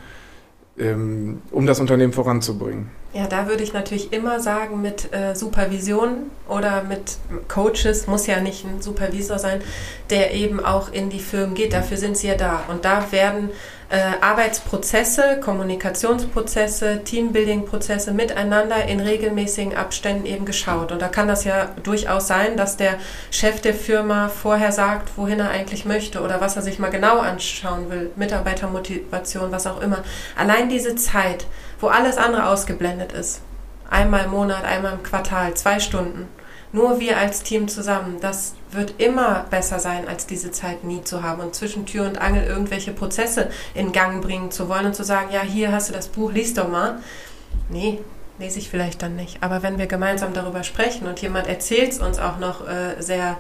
ähm, 0.79 1.43
um 1.51 1.67
das 1.67 1.81
Unternehmen 1.81 2.13
voranzubringen. 2.13 2.91
Ja, 3.13 3.27
da 3.27 3.49
würde 3.49 3.65
ich 3.65 3.73
natürlich 3.73 4.13
immer 4.13 4.39
sagen, 4.39 4.83
mit 4.83 5.13
äh, 5.13 5.35
Supervision 5.35 6.31
oder 6.49 6.85
mit 6.85 7.19
Coaches, 7.49 8.07
muss 8.07 8.29
ja 8.29 8.41
nicht 8.41 8.65
ein 8.65 8.81
Supervisor 8.81 9.39
sein, 9.39 9.61
der 10.11 10.33
eben 10.33 10.65
auch 10.65 10.93
in 10.93 11.11
die 11.11 11.19
Firmen 11.19 11.55
geht. 11.55 11.73
Dafür 11.73 11.97
sind 11.97 12.17
sie 12.17 12.29
ja 12.29 12.37
da. 12.37 12.63
Und 12.69 12.85
da 12.85 13.11
werden 13.11 13.51
äh, 13.91 14.01
Arbeitsprozesse, 14.21 15.41
Kommunikationsprozesse, 15.41 17.03
Teambuilding-Prozesse 17.05 18.13
miteinander 18.13 18.87
in 18.87 19.01
regelmäßigen 19.01 19.77
Abständen 19.77 20.27
eben 20.27 20.45
geschaut. 20.45 20.93
Und 20.93 21.03
da 21.03 21.09
kann 21.09 21.29
das 21.29 21.45
ja 21.45 21.71
durchaus 21.83 22.27
sein, 22.27 22.57
dass 22.57 22.77
der 22.77 22.95
Chef 23.31 23.61
der 23.61 23.75
Firma 23.75 24.29
vorher 24.29 24.73
sagt, 24.73 25.17
wohin 25.17 25.41
er 25.41 25.51
eigentlich 25.51 25.85
möchte 25.85 26.23
oder 26.23 26.41
was 26.41 26.57
er 26.57 26.63
sich 26.63 26.79
mal 26.79 26.91
genau 26.91 27.19
anschauen 27.19 27.91
will, 27.91 28.11
Mitarbeitermotivation, 28.17 29.53
was 29.53 29.67
auch 29.67 29.81
immer. 29.81 30.03
Allein 30.37 30.69
diese 30.69 30.95
Zeit 30.95 31.47
wo 31.81 31.89
alles 31.89 32.19
andere 32.19 32.47
ausgeblendet 32.47 33.13
ist. 33.13 33.41
Einmal 33.89 34.27
im 34.27 34.31
Monat, 34.31 34.65
einmal 34.65 34.93
im 34.93 35.03
Quartal, 35.03 35.55
zwei 35.55 35.81
Stunden. 35.81 36.29
Nur 36.73 37.01
wir 37.01 37.19
als 37.19 37.43
Team 37.43 37.67
zusammen. 37.67 38.19
Das 38.21 38.55
wird 38.71 38.95
immer 38.99 39.47
besser 39.51 39.81
sein, 39.81 40.07
als 40.07 40.27
diese 40.27 40.53
Zeit 40.53 40.85
nie 40.85 41.03
zu 41.03 41.23
haben 41.23 41.41
und 41.41 41.55
zwischen 41.55 41.87
Tür 41.87 42.07
und 42.07 42.21
Angel 42.21 42.45
irgendwelche 42.45 42.93
Prozesse 42.93 43.51
in 43.75 43.93
Gang 43.93 44.23
bringen 44.23 44.51
zu 44.51 44.69
wollen 44.69 44.87
und 44.87 44.95
zu 44.95 45.03
sagen, 45.03 45.31
ja, 45.33 45.41
hier 45.41 45.73
hast 45.73 45.89
du 45.89 45.93
das 45.93 46.09
Buch, 46.09 46.33
liest 46.33 46.59
doch 46.59 46.69
mal. 46.69 46.99
Nee, 47.69 47.99
lese 48.39 48.59
ich 48.59 48.71
vielleicht 48.71 49.03
dann 49.03 49.17
nicht. 49.17 49.43
Aber 49.43 49.63
wenn 49.63 49.79
wir 49.79 49.87
gemeinsam 49.87 50.33
darüber 50.33 50.63
sprechen 50.63 51.09
und 51.09 51.21
jemand 51.21 51.49
erzählt 51.49 51.93
es 51.93 51.99
uns 51.99 52.19
auch 52.19 52.39
noch 52.39 52.67
äh, 52.69 53.01
sehr 53.01 53.37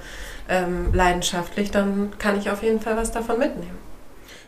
ähm, 0.49 0.93
leidenschaftlich, 0.93 1.71
dann 1.71 2.12
kann 2.19 2.38
ich 2.38 2.51
auf 2.51 2.62
jeden 2.62 2.81
Fall 2.81 2.97
was 2.97 3.12
davon 3.12 3.38
mitnehmen. 3.38 3.79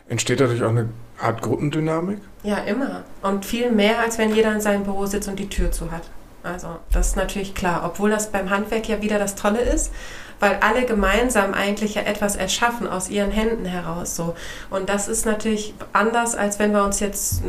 Entsteht 0.09 0.41
dadurch 0.41 0.63
auch 0.63 0.71
eine 0.71 0.89
Art 1.21 1.41
Gruppendynamik? 1.41 2.19
Ja, 2.43 2.59
immer. 2.59 3.05
Und 3.23 3.47
viel 3.47 3.71
mehr, 3.71 4.01
als 4.01 4.19
wenn 4.19 4.35
jeder 4.35 4.53
in 4.53 4.61
seinem 4.61 4.83
Büro 4.83 5.07
sitzt 5.07 5.29
und 5.29 5.39
die 5.39 5.49
Tür 5.49 5.71
zu 5.71 5.93
hat. 5.93 6.03
Also, 6.43 6.79
das 6.93 7.09
ist 7.09 7.17
natürlich 7.17 7.55
klar. 7.55 7.83
Obwohl 7.85 8.11
das 8.11 8.31
beim 8.31 8.51
Handwerk 8.51 8.89
ja 8.89 9.01
wieder 9.01 9.19
das 9.19 9.35
Tolle 9.35 9.61
ist, 9.61 9.93
weil 10.41 10.59
alle 10.61 10.85
gemeinsam 10.85 11.55
eigentlich 11.55 11.95
ja 11.95 12.03
etwas 12.03 12.35
erschaffen 12.35 12.89
aus 12.89 13.09
ihren 13.09 13.31
Händen 13.31 13.65
heraus. 13.65 14.17
So. 14.17 14.35
Und 14.71 14.89
das 14.89 15.07
ist 15.07 15.25
natürlich 15.25 15.73
anders, 15.93 16.35
als 16.35 16.59
wenn 16.59 16.73
wir 16.73 16.83
uns 16.83 16.99
jetzt 16.99 17.43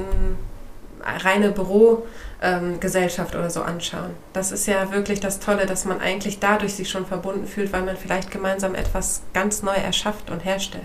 eine 1.04 1.24
reine 1.24 1.52
Bürogesellschaft 1.52 3.34
ähm, 3.34 3.40
oder 3.40 3.50
so 3.50 3.64
anschauen. 3.64 4.12
Das 4.34 4.52
ist 4.52 4.68
ja 4.68 4.92
wirklich 4.92 5.20
das 5.20 5.40
Tolle, 5.40 5.66
dass 5.66 5.86
man 5.86 6.02
eigentlich 6.02 6.40
dadurch 6.40 6.76
sich 6.76 6.90
schon 6.90 7.06
verbunden 7.06 7.48
fühlt, 7.48 7.74
weil 7.74 7.82
man 7.82 7.98
vielleicht 7.98 8.30
gemeinsam 8.30 8.76
etwas 8.76 9.24
ganz 9.34 9.64
neu 9.64 9.74
erschafft 9.74 10.30
und 10.30 10.46
herstellt. 10.46 10.84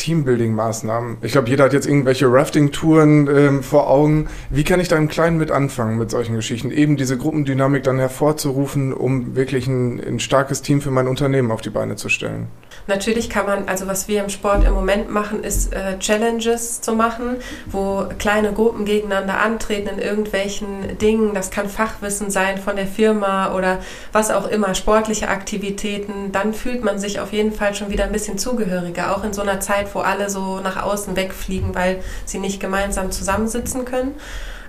Teambuilding-Maßnahmen. 0.00 1.18
Ich 1.22 1.32
glaube, 1.32 1.48
jeder 1.48 1.64
hat 1.64 1.72
jetzt 1.72 1.86
irgendwelche 1.86 2.32
Rafting-Touren 2.32 3.28
ähm, 3.28 3.62
vor 3.62 3.88
Augen. 3.88 4.28
Wie 4.48 4.64
kann 4.64 4.80
ich 4.80 4.88
da 4.88 4.96
im 4.96 5.08
Kleinen 5.08 5.36
mit 5.36 5.50
anfangen 5.50 5.98
mit 5.98 6.10
solchen 6.10 6.34
Geschichten? 6.34 6.70
Eben 6.70 6.96
diese 6.96 7.18
Gruppendynamik 7.18 7.82
dann 7.82 7.98
hervorzurufen, 7.98 8.92
um 8.92 9.36
wirklich 9.36 9.66
ein, 9.66 10.00
ein 10.00 10.18
starkes 10.18 10.62
Team 10.62 10.80
für 10.80 10.90
mein 10.90 11.06
Unternehmen 11.06 11.50
auf 11.50 11.60
die 11.60 11.70
Beine 11.70 11.96
zu 11.96 12.08
stellen. 12.08 12.48
Natürlich 12.90 13.30
kann 13.30 13.46
man, 13.46 13.68
also 13.68 13.86
was 13.86 14.08
wir 14.08 14.20
im 14.20 14.28
Sport 14.28 14.64
im 14.64 14.74
Moment 14.74 15.10
machen, 15.10 15.44
ist 15.44 15.72
äh, 15.72 15.96
Challenges 16.00 16.80
zu 16.80 16.92
machen, 16.94 17.36
wo 17.66 18.06
kleine 18.18 18.52
Gruppen 18.52 18.84
gegeneinander 18.84 19.38
antreten 19.38 19.88
in 19.88 19.98
irgendwelchen 20.00 20.98
Dingen. 20.98 21.32
Das 21.32 21.52
kann 21.52 21.68
Fachwissen 21.68 22.30
sein 22.30 22.58
von 22.58 22.74
der 22.74 22.88
Firma 22.88 23.54
oder 23.54 23.78
was 24.10 24.32
auch 24.32 24.48
immer, 24.48 24.74
sportliche 24.74 25.28
Aktivitäten. 25.28 26.32
Dann 26.32 26.52
fühlt 26.52 26.82
man 26.82 26.98
sich 26.98 27.20
auf 27.20 27.32
jeden 27.32 27.52
Fall 27.52 27.76
schon 27.76 27.90
wieder 27.90 28.04
ein 28.04 28.12
bisschen 28.12 28.38
zugehöriger, 28.38 29.16
auch 29.16 29.22
in 29.22 29.32
so 29.32 29.42
einer 29.42 29.60
Zeit, 29.60 29.94
wo 29.94 30.00
alle 30.00 30.28
so 30.28 30.58
nach 30.58 30.82
außen 30.82 31.14
wegfliegen, 31.14 31.76
weil 31.76 32.02
sie 32.24 32.40
nicht 32.40 32.58
gemeinsam 32.58 33.12
zusammensitzen 33.12 33.84
können. 33.84 34.16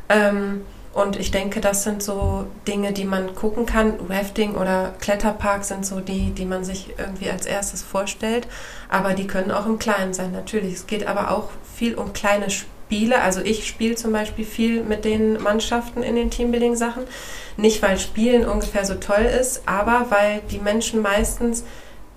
Ähm, 0.10 0.62
und 0.94 1.16
ich 1.16 1.32
denke, 1.32 1.62
das 1.62 1.84
sind 1.84 2.04
so 2.04 2.48
Dinge, 2.68 2.92
die 2.92 3.06
man 3.06 3.34
gucken 3.34 3.66
kann. 3.66 3.94
Rafting 4.10 4.56
oder 4.56 4.94
Kletterpark 5.00 5.64
sind 5.64 5.86
so 5.86 6.02
die, 6.02 6.32
die 6.32 6.46
man 6.46 6.66
sich 6.66 6.90
irgendwie 6.98 7.30
als 7.30 7.46
erstes 7.46 7.82
vorstellt. 7.82 8.48
Aber 8.90 9.14
die 9.14 9.26
können 9.26 9.52
auch 9.52 9.66
im 9.66 9.80
Kleinen 9.80 10.14
sein, 10.14 10.34
natürlich. 10.34 10.74
Es 10.74 10.88
geht 10.88 11.08
aber 11.08 11.32
auch 11.32 11.50
viel 11.74 11.96
um 11.96 12.12
kleine 12.12 12.50
Spiele. 12.50 13.22
Also 13.22 13.40
ich 13.40 13.68
spiele 13.68 13.96
zum 13.96 14.12
Beispiel 14.12 14.44
viel 14.44 14.84
mit 14.84 15.06
den 15.06 15.42
Mannschaften 15.42 16.04
in 16.04 16.16
den 16.16 16.30
Teambuilding-Sachen. 16.30 17.04
Nicht, 17.56 17.82
weil 17.82 17.98
Spielen 17.98 18.46
ungefähr 18.46 18.84
so 18.84 18.96
toll 18.96 19.24
ist, 19.24 19.64
aber 19.66 20.08
weil 20.10 20.42
die 20.52 20.60
Menschen 20.60 21.02
meistens 21.02 21.64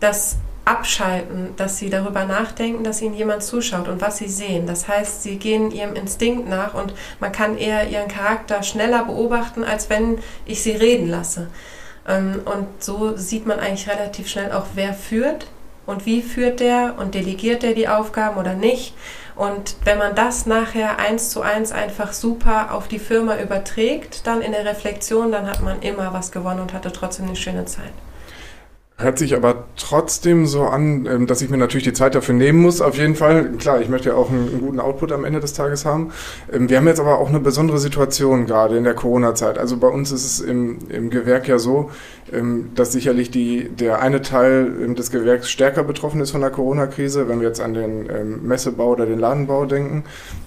das 0.01 0.37
abschalten, 0.65 1.55
dass 1.57 1.79
sie 1.79 1.91
darüber 1.91 2.25
nachdenken, 2.25 2.85
dass 2.85 3.03
ihnen 3.03 3.15
jemand 3.15 3.43
zuschaut 3.43 3.89
und 3.89 4.01
was 4.01 4.19
sie 4.19 4.29
sehen. 4.29 4.67
Das 4.67 4.89
heißt, 4.89 5.23
sie 5.23 5.37
gehen 5.37 5.71
ihrem 5.71 5.95
Instinkt 5.95 6.49
nach 6.49 6.75
und 6.75 6.95
man 7.21 7.33
kann 7.33 7.59
eher 7.59 7.89
ihren 7.89 8.09
Charakter 8.09 8.63
schneller 8.63 9.05
beobachten, 9.05 9.65
als 9.65 9.91
wenn 9.91 10.19
ich 10.47 10.63
sie 10.63 10.73
reden 10.73 11.09
lasse. 11.09 11.49
Ähm, 12.09 12.41
und 12.45 12.83
so 12.83 13.17
sieht 13.17 13.47
man 13.47 13.61
eigentlich 13.61 13.89
relativ 13.89 14.29
schnell 14.29 14.53
auch, 14.53 14.67
wer 14.75 14.95
führt 14.95 15.47
und 15.87 16.07
wie 16.07 16.23
führt 16.23 16.61
der 16.61 16.95
und 16.99 17.15
delegiert 17.15 17.63
der 17.63 17.75
die 17.75 17.89
Aufgaben 17.89 18.39
oder 18.39 18.55
nicht. 18.55 18.95
Und 19.37 19.77
wenn 19.85 19.99
man 19.99 20.15
das 20.15 20.47
nachher 20.47 20.99
eins 20.99 21.31
zu 21.31 21.43
eins 21.43 21.73
einfach 21.73 22.13
super 22.13 22.73
auf 22.73 22.89
die 22.89 22.99
Firma 23.01 23.39
überträgt, 23.39 24.27
dann 24.27 24.41
in 24.41 24.53
der 24.53 24.65
Reflexion, 24.65 25.33
dann 25.33 25.49
hat 25.49 25.61
man 25.61 25.83
immer 25.83 26.13
was 26.13 26.31
gewonnen 26.31 26.61
und 26.61 26.73
hatte 26.73 26.93
trotzdem 26.93 27.27
eine 27.27 27.37
schöne 27.37 27.65
Zeit. 27.65 27.93
Hört 28.97 29.19
sich 29.19 29.35
aber 29.35 29.65
trotzdem 29.77 30.47
so 30.47 30.63
an, 30.63 31.07
ähm, 31.07 31.27
dass 31.27 31.43
ich 31.43 31.51
mir 31.51 31.57
natürlich 31.57 31.83
die 31.83 31.93
Zeit 31.93 32.15
dafür 32.15 32.33
nehmen 32.33 32.63
muss. 32.63 32.81
Auf 32.81 32.97
jeden 32.97 33.17
Fall, 33.17 33.51
klar, 33.59 33.81
ich 33.81 33.89
möchte 33.89 34.11
ja 34.11 34.15
auch 34.15 34.31
einen, 34.31 34.61
guten 34.61 34.79
Output 34.79 35.11
am 35.11 35.25
Ende 35.25 35.41
des 35.41 35.53
Tages 35.53 35.85
haben. 35.85 36.13
Ähm, 36.53 36.71
wir 36.71 36.77
haben 36.77 36.87
jetzt 36.87 37.01
aber 37.01 37.19
auch 37.19 37.29
eine 37.29 37.41
besondere 37.41 37.79
Situation 37.79 38.47
gerade 38.47 38.77
in 38.77 38.85
der 38.85 38.95
Corona-Zeit. 38.95 39.59
Also 39.59 39.79
bei 39.79 39.89
uns 39.89 40.13
ist 40.13 40.25
es 40.25 40.41
im, 40.41 40.79
im 40.91 41.11
Gewerk 41.11 41.49
ja 41.49 41.59
so, 41.59 41.91
ähm, 42.33 42.71
dass 42.77 42.93
sicherlich 42.93 43.33
die, 43.33 43.69
der 43.69 44.01
eine 44.01 44.23
Teil 44.23 44.95
des 44.95 45.11
Gewerks 45.11 45.51
stärker 45.51 45.83
betroffen 45.83 46.21
ist 46.21 46.31
von 46.31 46.41
der 46.41 46.51
Corona-Krise, 46.51 47.29
wenn 47.29 47.41
wir 47.41 47.49
jetzt 47.49 47.61
an 47.61 47.75
den 47.75 48.47
Messebau 48.47 48.93
oder 48.93 49.07
den 49.07 49.19
Ladenbau 49.19 49.67
denken. 49.67 50.05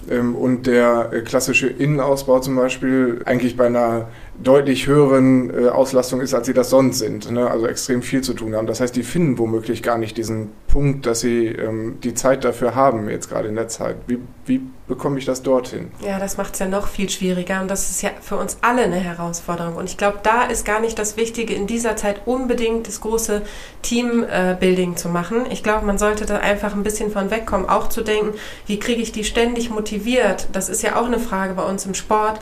Und 0.08 0.66
der 0.66 1.10
äh, 1.12 1.20
klassische 1.20 1.66
Innenausbau 1.66 2.40
zum 2.40 2.56
Beispiel 2.56 3.20
eigentlich 3.26 3.58
bei 3.58 3.66
einer 3.66 4.08
deutlich 4.42 4.86
höheren 4.86 5.50
äh, 5.50 5.68
Auslastung 5.68 6.20
ist, 6.20 6.34
als 6.34 6.46
sie 6.46 6.54
das 6.54 6.70
sonst 6.70 6.98
sind. 6.98 7.30
Ne? 7.30 7.50
Also 7.50 7.66
extrem 7.66 8.02
viel 8.02 8.20
zu 8.20 8.34
tun 8.38 8.54
haben. 8.54 8.66
Das 8.66 8.80
heißt, 8.80 8.96
die 8.96 9.02
finden 9.02 9.38
womöglich 9.38 9.82
gar 9.82 9.98
nicht 9.98 10.16
diesen 10.16 10.50
Punkt, 10.66 11.04
dass 11.06 11.20
sie 11.20 11.46
ähm, 11.46 11.98
die 12.02 12.14
Zeit 12.14 12.44
dafür 12.44 12.74
haben, 12.74 13.08
jetzt 13.08 13.28
gerade 13.28 13.48
in 13.48 13.56
der 13.56 13.68
Zeit. 13.68 13.96
Wie, 14.06 14.18
wie 14.46 14.60
bekomme 14.86 15.18
ich 15.18 15.26
das 15.26 15.42
dorthin? 15.42 15.90
Ja, 16.00 16.18
das 16.18 16.36
macht 16.36 16.54
es 16.54 16.60
ja 16.60 16.66
noch 16.66 16.88
viel 16.88 17.10
schwieriger 17.10 17.60
und 17.60 17.68
das 17.68 17.90
ist 17.90 18.02
ja 18.02 18.10
für 18.20 18.36
uns 18.36 18.58
alle 18.62 18.82
eine 18.82 18.96
Herausforderung. 18.96 19.76
Und 19.76 19.90
ich 19.90 19.96
glaube, 19.96 20.20
da 20.22 20.44
ist 20.44 20.64
gar 20.64 20.80
nicht 20.80 20.98
das 20.98 21.16
Wichtige, 21.16 21.54
in 21.54 21.66
dieser 21.66 21.96
Zeit 21.96 22.22
unbedingt 22.24 22.86
das 22.86 23.00
große 23.00 23.42
Teambuilding 23.82 24.92
äh, 24.92 24.96
zu 24.96 25.08
machen. 25.08 25.46
Ich 25.50 25.62
glaube, 25.62 25.84
man 25.84 25.98
sollte 25.98 26.24
da 26.24 26.38
einfach 26.38 26.74
ein 26.74 26.82
bisschen 26.82 27.10
von 27.10 27.30
wegkommen, 27.30 27.68
auch 27.68 27.88
zu 27.88 28.02
denken, 28.02 28.34
wie 28.66 28.78
kriege 28.78 29.02
ich 29.02 29.12
die 29.12 29.24
ständig 29.24 29.70
motiviert? 29.70 30.48
Das 30.52 30.68
ist 30.68 30.82
ja 30.82 30.96
auch 30.96 31.06
eine 31.06 31.18
Frage 31.18 31.54
bei 31.54 31.64
uns 31.64 31.84
im 31.84 31.94
Sport 31.94 32.40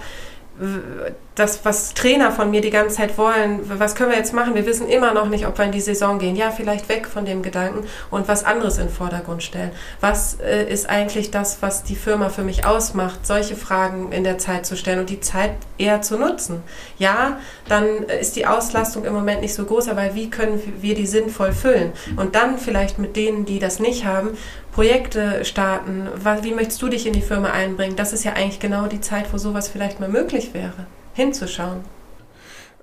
das, 1.36 1.64
was 1.64 1.92
Trainer 1.92 2.32
von 2.32 2.50
mir 2.50 2.62
die 2.62 2.70
ganze 2.70 2.96
Zeit 2.96 3.18
wollen, 3.18 3.60
was 3.78 3.94
können 3.94 4.10
wir 4.10 4.16
jetzt 4.16 4.32
machen? 4.32 4.54
Wir 4.54 4.64
wissen 4.64 4.88
immer 4.88 5.12
noch 5.12 5.28
nicht, 5.28 5.46
ob 5.46 5.58
wir 5.58 5.66
in 5.66 5.72
die 5.72 5.82
Saison 5.82 6.18
gehen. 6.18 6.34
Ja, 6.34 6.50
vielleicht 6.50 6.88
weg 6.88 7.06
von 7.06 7.26
dem 7.26 7.42
Gedanken 7.42 7.86
und 8.10 8.26
was 8.26 8.42
anderes 8.42 8.78
in 8.78 8.86
den 8.86 8.92
Vordergrund 8.92 9.42
stellen. 9.42 9.70
Was 10.00 10.40
äh, 10.40 10.64
ist 10.64 10.88
eigentlich 10.88 11.30
das, 11.30 11.58
was 11.60 11.84
die 11.84 11.94
Firma 11.94 12.30
für 12.30 12.42
mich 12.42 12.64
ausmacht? 12.64 13.26
Solche 13.26 13.54
Fragen 13.54 14.12
in 14.12 14.24
der 14.24 14.38
Zeit 14.38 14.64
zu 14.64 14.76
stellen 14.78 15.00
und 15.00 15.10
die 15.10 15.20
Zeit 15.20 15.52
eher 15.76 16.00
zu 16.00 16.16
nutzen. 16.16 16.62
Ja, 16.98 17.38
dann 17.68 18.04
ist 18.04 18.36
die 18.36 18.46
Auslastung 18.46 19.04
im 19.04 19.12
Moment 19.12 19.42
nicht 19.42 19.54
so 19.54 19.66
groß, 19.66 19.88
aber 19.88 20.14
wie 20.14 20.30
können 20.30 20.60
wir 20.80 20.94
die 20.94 21.06
sinnvoll 21.06 21.52
füllen? 21.52 21.92
Und 22.16 22.34
dann 22.34 22.56
vielleicht 22.58 22.98
mit 22.98 23.14
denen, 23.14 23.44
die 23.44 23.58
das 23.58 23.78
nicht 23.78 24.06
haben, 24.06 24.30
Projekte 24.72 25.44
starten. 25.44 26.08
Wie 26.42 26.52
möchtest 26.52 26.80
du 26.80 26.88
dich 26.88 27.06
in 27.06 27.12
die 27.12 27.22
Firma 27.22 27.50
einbringen? 27.50 27.96
Das 27.96 28.12
ist 28.12 28.24
ja 28.24 28.32
eigentlich 28.32 28.60
genau 28.60 28.86
die 28.86 29.00
Zeit, 29.00 29.32
wo 29.32 29.38
sowas 29.38 29.68
vielleicht 29.68 30.00
mal 30.00 30.08
möglich 30.08 30.54
wäre, 30.54 30.86
hinzuschauen. 31.16 31.80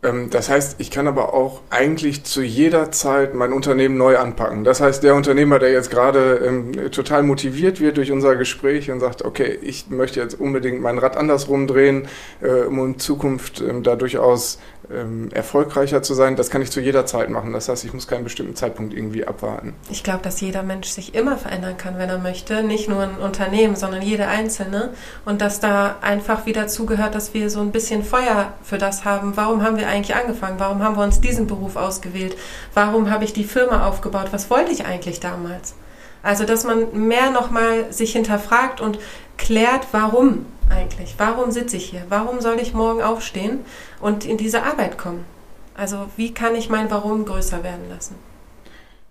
Ähm, 0.04 0.30
das 0.30 0.50
heißt, 0.50 0.76
ich 0.80 0.91
kann 0.91 1.08
aber 1.08 1.34
auch 1.34 1.62
eigentlich 1.69 2.24
zu 2.24 2.41
jeder 2.41 2.91
Zeit 2.91 3.34
mein 3.34 3.54
Unternehmen 3.54 3.98
neu 3.98 4.17
anpacken. 4.17 4.63
Das 4.63 4.82
heißt, 4.82 5.04
der 5.04 5.15
Unternehmer, 5.15 5.60
der 5.60 5.72
jetzt 5.72 5.89
gerade 5.89 6.41
ähm, 6.46 6.91
total 6.91 7.24
motiviert 7.24 7.80
wird 7.80 7.98
durch 7.98 8.12
unser 8.12 8.36
Gespräch 8.36 8.91
und 8.91 9.00
sagt, 9.00 9.24
okay, 9.24 9.58
ich 9.62 9.89
möchte 9.89 10.19
jetzt 10.19 10.39
unbedingt 10.39 10.82
mein 10.82 10.98
Rad 10.98 11.15
andersrum 11.15 11.67
drehen, 11.67 12.08
äh, 12.41 12.63
um 12.63 12.80
in 12.86 13.00
Zukunft 13.00 13.62
ähm, 13.62 13.84
da 13.84 13.96
durchaus 13.96 14.60
ähm, 14.91 15.30
erfolgreicher 15.32 16.04
zu 16.04 16.13
sein, 16.13 16.36
das 16.36 16.50
kann 16.50 16.62
ich 16.62 16.72
zu 16.72 16.82
jeder 16.82 17.06
Zeit 17.06 17.30
machen. 17.30 17.54
Das 17.54 17.69
heißt, 17.69 17.86
ich 17.86 17.93
muss 17.93 18.08
keinen 18.08 18.24
bestimmten 18.24 18.56
Zeitpunkt 18.56 18.93
irgendwie 18.93 19.26
abwarten. 19.26 19.74
Ich 19.89 20.04
glaube, 20.04 20.22
dass 20.24 20.41
jeder 20.41 20.63
Mensch 20.63 20.89
sich 20.89 21.15
immer 21.15 21.38
verändern 21.38 21.78
kann, 21.78 21.98
wenn 21.98 22.10
er 22.10 22.17
möchte. 22.17 22.63
Nicht 22.63 22.89
nur 22.89 23.02
ein 23.04 23.17
Unternehmen, 23.17 23.76
sondern 23.76 24.02
jeder 24.02 24.28
Einzelne. 24.28 24.93
Und 25.26 25.41
dass 25.41 25.60
da 25.60 25.98
einfach 26.02 26.46
wieder 26.46 26.67
zugehört, 26.67 27.15
dass 27.15 27.34
wir 27.34 27.50
so 27.50 27.62
ein 27.62 27.72
bisschen 27.72 28.04
Feuer 28.04 28.54
für 28.63 28.78
das 28.78 29.06
haben. 29.06 29.36
Warum 29.36 29.63
haben 29.63 29.78
wir 29.78 29.88
eigentlich 29.88 30.15
angefangen? 30.15 30.60
Warum 30.60 30.84
haben 30.84 30.98
wir 30.98 31.04
uns 31.04 31.22
diesen 31.22 31.48
Beruf 31.48 31.76
ausgewählt? 31.76 32.36
Warum 32.74 33.10
habe 33.10 33.24
ich 33.24 33.34
die 33.34 33.46
Firma 33.46 33.88
aufgebaut? 33.88 34.28
Was 34.32 34.50
wollte 34.50 34.72
ich 34.72 34.86
eigentlich 34.86 35.19
damals? 35.19 35.76
Also, 36.24 36.46
dass 36.46 36.63
man 36.63 37.08
mehr 37.08 37.32
nochmal 37.32 37.91
sich 37.91 38.13
hinterfragt 38.13 38.80
und 38.80 38.98
klärt, 39.38 39.88
warum 39.91 40.46
eigentlich? 40.69 41.15
Warum 41.17 41.52
sitze 41.52 41.78
ich 41.78 41.89
hier? 41.89 42.06
Warum 42.10 42.41
soll 42.41 42.60
ich 42.60 42.73
morgen 42.73 43.02
aufstehen 43.02 43.60
und 43.99 44.26
in 44.26 44.38
diese 44.38 44.63
Arbeit 44.63 44.97
kommen? 44.97 45.26
Also 45.76 46.08
wie 46.17 46.34
kann 46.34 46.56
ich 46.56 46.69
mein 46.69 46.91
Warum 46.91 47.26
größer 47.26 47.63
werden 47.63 47.89
lassen? 47.89 48.15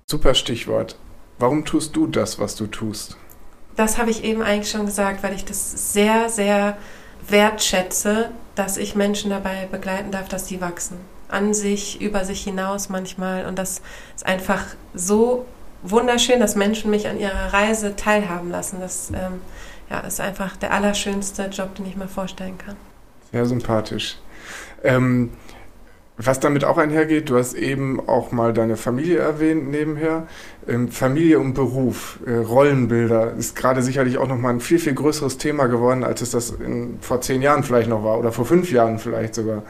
Super 0.07 0.35
Stichwort. 0.35 0.97
Warum 1.39 1.65
tust 1.65 1.97
du 1.97 2.07
das, 2.07 2.39
was 2.39 2.55
du 2.55 2.67
tust? 2.67 3.17
Das 3.77 3.99
habe 3.99 4.11
ich 4.11 4.23
eben 4.23 4.43
eigentlich 4.43 4.71
schon 4.71 4.87
gesagt, 4.87 5.23
weil 5.23 5.35
ich 5.35 5.45
das 5.45 5.93
sehr, 5.93 6.29
sehr 6.29 6.77
wertschätze, 7.27 8.31
dass 8.55 8.77
ich 8.77 8.95
Menschen 8.95 9.31
dabei 9.31 9.67
begleiten 9.71 10.11
darf, 10.11 10.29
dass 10.29 10.47
sie 10.47 10.61
wachsen. 10.61 10.99
An 11.29 11.55
sich, 11.55 12.01
über 12.01 12.25
sich 12.25 12.45
hinaus 12.45 12.91
manchmal. 12.91 13.47
Und 13.47 13.59
das 13.59 13.81
ist 14.15 14.27
einfach 14.27 14.63
so 14.95 15.47
wunderschön, 15.83 16.41
dass 16.41 16.55
Menschen 16.55 16.91
mich 16.91 17.09
an 17.09 17.19
ihrer 17.19 17.53
Reise 17.53 17.97
teilhaben 17.97 18.51
lassen. 18.51 18.81
Das 18.81 19.11
ähm, 19.11 19.41
ja, 19.93 20.01
ist 20.01 20.21
einfach 20.21 20.57
der 20.57 20.73
allerschönste 20.73 21.45
Job, 21.53 21.75
den 21.75 21.87
ich 21.87 21.97
mir 21.97 22.09
vorstellen 22.09 22.57
kann. 22.57 22.77
Sehr 23.31 23.45
sympathisch. 23.45 24.17
Ähm, 24.83 25.31
was 26.17 26.41
damit 26.41 26.65
auch 26.65 26.79
einhergeht, 26.79 27.29
du 27.29 27.37
hast 27.37 27.55
eben 27.55 28.01
auch 28.09 28.33
mal 28.33 28.55
deine 28.55 28.77
Familie 28.77 29.19
erwähnt 29.19 29.71
nebenher. 29.71 30.27
Ähm, 30.67 30.89
Familie 30.89 31.39
und 31.41 31.53
Beruf, 31.55 32.21
äh, 32.27 32.37
Rollenbilder 32.37 33.35
ist 33.35 33.55
gerade 33.55 33.83
sicherlich 33.83 34.17
auch 34.17 34.29
nochmal 34.29 34.55
ein 34.55 34.61
viel, 34.61 34.79
viel 34.79 34.95
größeres 34.95 35.37
Thema 35.37 35.67
geworden, 35.67 36.05
als 36.05 36.23
es 36.23 36.31
das 36.31 36.51
in, 36.51 36.99
vor 37.01 37.21
zehn 37.21 37.43
Jahren 37.43 37.63
vielleicht 37.63 37.89
noch 37.89 38.03
war 38.03 38.19
oder 38.19 38.33
vor 38.33 38.47
fünf 38.47 38.73
Jahren 38.73 38.99
vielleicht 38.99 39.35
sogar. 39.35 39.63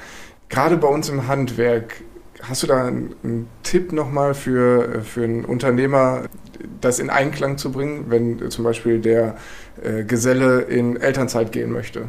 Gerade 0.48 0.76
bei 0.76 0.88
uns 0.88 1.08
im 1.08 1.26
Handwerk, 1.26 2.02
hast 2.42 2.62
du 2.62 2.66
da 2.66 2.86
einen, 2.86 3.14
einen 3.22 3.48
Tipp 3.62 3.92
nochmal 3.92 4.34
für, 4.34 5.02
für 5.02 5.24
einen 5.24 5.44
Unternehmer, 5.44 6.24
das 6.80 6.98
in 6.98 7.10
Einklang 7.10 7.58
zu 7.58 7.72
bringen, 7.72 8.06
wenn 8.08 8.50
zum 8.50 8.64
Beispiel 8.64 9.00
der 9.00 9.36
äh, 9.82 10.04
Geselle 10.04 10.62
in 10.62 10.96
Elternzeit 10.96 11.52
gehen 11.52 11.72
möchte. 11.72 12.06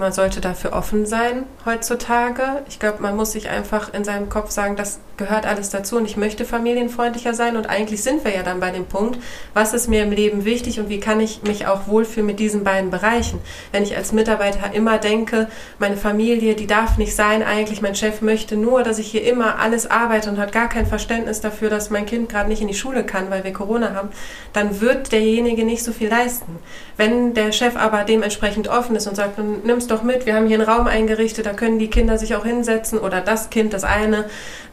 Man 0.00 0.12
sollte 0.12 0.40
dafür 0.40 0.74
offen 0.74 1.06
sein 1.06 1.44
heutzutage. 1.66 2.62
Ich 2.68 2.78
glaube, 2.78 3.02
man 3.02 3.16
muss 3.16 3.32
sich 3.32 3.48
einfach 3.48 3.92
in 3.92 4.04
seinem 4.04 4.28
Kopf 4.28 4.52
sagen, 4.52 4.76
das 4.76 5.00
gehört 5.16 5.44
alles 5.44 5.70
dazu 5.70 5.96
und 5.96 6.04
ich 6.04 6.16
möchte 6.16 6.44
familienfreundlicher 6.44 7.34
sein. 7.34 7.56
Und 7.56 7.68
eigentlich 7.68 8.04
sind 8.04 8.24
wir 8.24 8.32
ja 8.32 8.44
dann 8.44 8.60
bei 8.60 8.70
dem 8.70 8.86
Punkt, 8.86 9.18
was 9.54 9.74
ist 9.74 9.88
mir 9.88 10.04
im 10.04 10.12
Leben 10.12 10.44
wichtig 10.44 10.78
und 10.78 10.88
wie 10.88 11.00
kann 11.00 11.18
ich 11.18 11.42
mich 11.42 11.66
auch 11.66 11.88
wohlfühlen 11.88 12.26
mit 12.26 12.38
diesen 12.38 12.62
beiden 12.62 12.92
Bereichen. 12.92 13.40
Wenn 13.72 13.82
ich 13.82 13.96
als 13.96 14.12
Mitarbeiter 14.12 14.72
immer 14.72 14.98
denke, 14.98 15.48
meine 15.80 15.96
Familie, 15.96 16.54
die 16.54 16.68
darf 16.68 16.96
nicht 16.96 17.16
sein 17.16 17.42
eigentlich, 17.42 17.82
mein 17.82 17.96
Chef 17.96 18.22
möchte 18.22 18.56
nur, 18.56 18.84
dass 18.84 19.00
ich 19.00 19.10
hier 19.10 19.26
immer 19.28 19.58
alles 19.58 19.90
arbeite 19.90 20.30
und 20.30 20.38
hat 20.38 20.52
gar 20.52 20.68
kein 20.68 20.86
Verständnis 20.86 21.40
dafür, 21.40 21.70
dass 21.70 21.90
mein 21.90 22.06
Kind 22.06 22.28
gerade 22.28 22.48
nicht 22.48 22.62
in 22.62 22.68
die 22.68 22.74
Schule 22.74 23.02
kann, 23.02 23.30
weil 23.30 23.42
wir 23.42 23.52
Corona 23.52 23.94
haben, 23.94 24.10
dann 24.52 24.80
wird 24.80 25.10
derjenige 25.10 25.64
nicht 25.64 25.82
so 25.82 25.90
viel 25.90 26.08
leisten. 26.08 26.60
Wenn 26.96 27.34
der 27.34 27.50
Chef 27.50 27.74
aber 27.76 28.04
dementsprechend 28.04 28.68
offen 28.68 28.94
ist 28.94 29.08
und 29.08 29.16
sagt, 29.16 29.38
nimmst 29.38 29.87
doch 29.90 30.02
mit, 30.02 30.26
wir 30.26 30.34
haben 30.34 30.46
hier 30.46 30.58
einen 30.58 30.68
Raum 30.68 30.86
eingerichtet, 30.86 31.46
da 31.46 31.52
können 31.52 31.78
die 31.78 31.88
Kinder 31.90 32.18
sich 32.18 32.34
auch 32.34 32.44
hinsetzen 32.44 32.98
oder 32.98 33.20
das 33.20 33.50
Kind, 33.50 33.72
das 33.72 33.84
eine, 33.84 34.24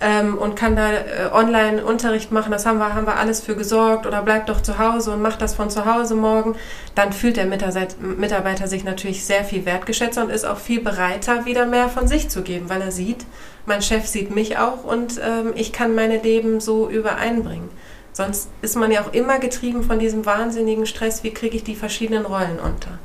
ähm, 0.01 0.37
und 0.37 0.55
kann 0.55 0.75
da 0.75 0.91
äh, 0.91 1.31
Online-Unterricht 1.31 2.31
machen, 2.31 2.51
das 2.51 2.65
haben 2.65 2.79
wir, 2.79 2.93
haben 2.93 3.07
wir 3.07 3.17
alles 3.17 3.41
für 3.41 3.55
gesorgt 3.55 4.05
oder 4.05 4.21
bleibt 4.21 4.49
doch 4.49 4.61
zu 4.61 4.77
Hause 4.77 5.11
und 5.11 5.21
macht 5.21 5.41
das 5.41 5.55
von 5.55 5.69
zu 5.69 5.85
Hause 5.85 6.15
morgen, 6.15 6.55
dann 6.93 7.13
fühlt 7.13 7.37
der 7.37 7.45
Mitarbeiter 7.45 8.67
sich 8.67 8.83
natürlich 8.83 9.25
sehr 9.25 9.43
viel 9.43 9.65
wertgeschätzt 9.65 10.17
und 10.17 10.29
ist 10.29 10.45
auch 10.45 10.59
viel 10.59 10.81
bereiter, 10.81 11.45
wieder 11.45 11.65
mehr 11.65 11.89
von 11.89 12.07
sich 12.07 12.29
zu 12.29 12.41
geben, 12.41 12.69
weil 12.69 12.81
er 12.81 12.91
sieht, 12.91 13.25
mein 13.65 13.81
Chef 13.81 14.05
sieht 14.05 14.33
mich 14.33 14.57
auch 14.57 14.83
und 14.83 15.19
ähm, 15.19 15.53
ich 15.55 15.71
kann 15.71 15.95
meine 15.95 16.17
Leben 16.17 16.59
so 16.59 16.89
übereinbringen. 16.89 17.69
Sonst 18.13 18.49
ist 18.61 18.77
man 18.77 18.91
ja 18.91 19.01
auch 19.01 19.11
immer 19.13 19.39
getrieben 19.39 19.83
von 19.83 19.99
diesem 19.99 20.25
wahnsinnigen 20.25 20.85
Stress, 20.85 21.23
wie 21.23 21.33
kriege 21.33 21.57
ich 21.57 21.65
die 21.65 21.75
verschiedenen 21.75 22.25
Rollen 22.25 22.59
unter. 22.59 22.97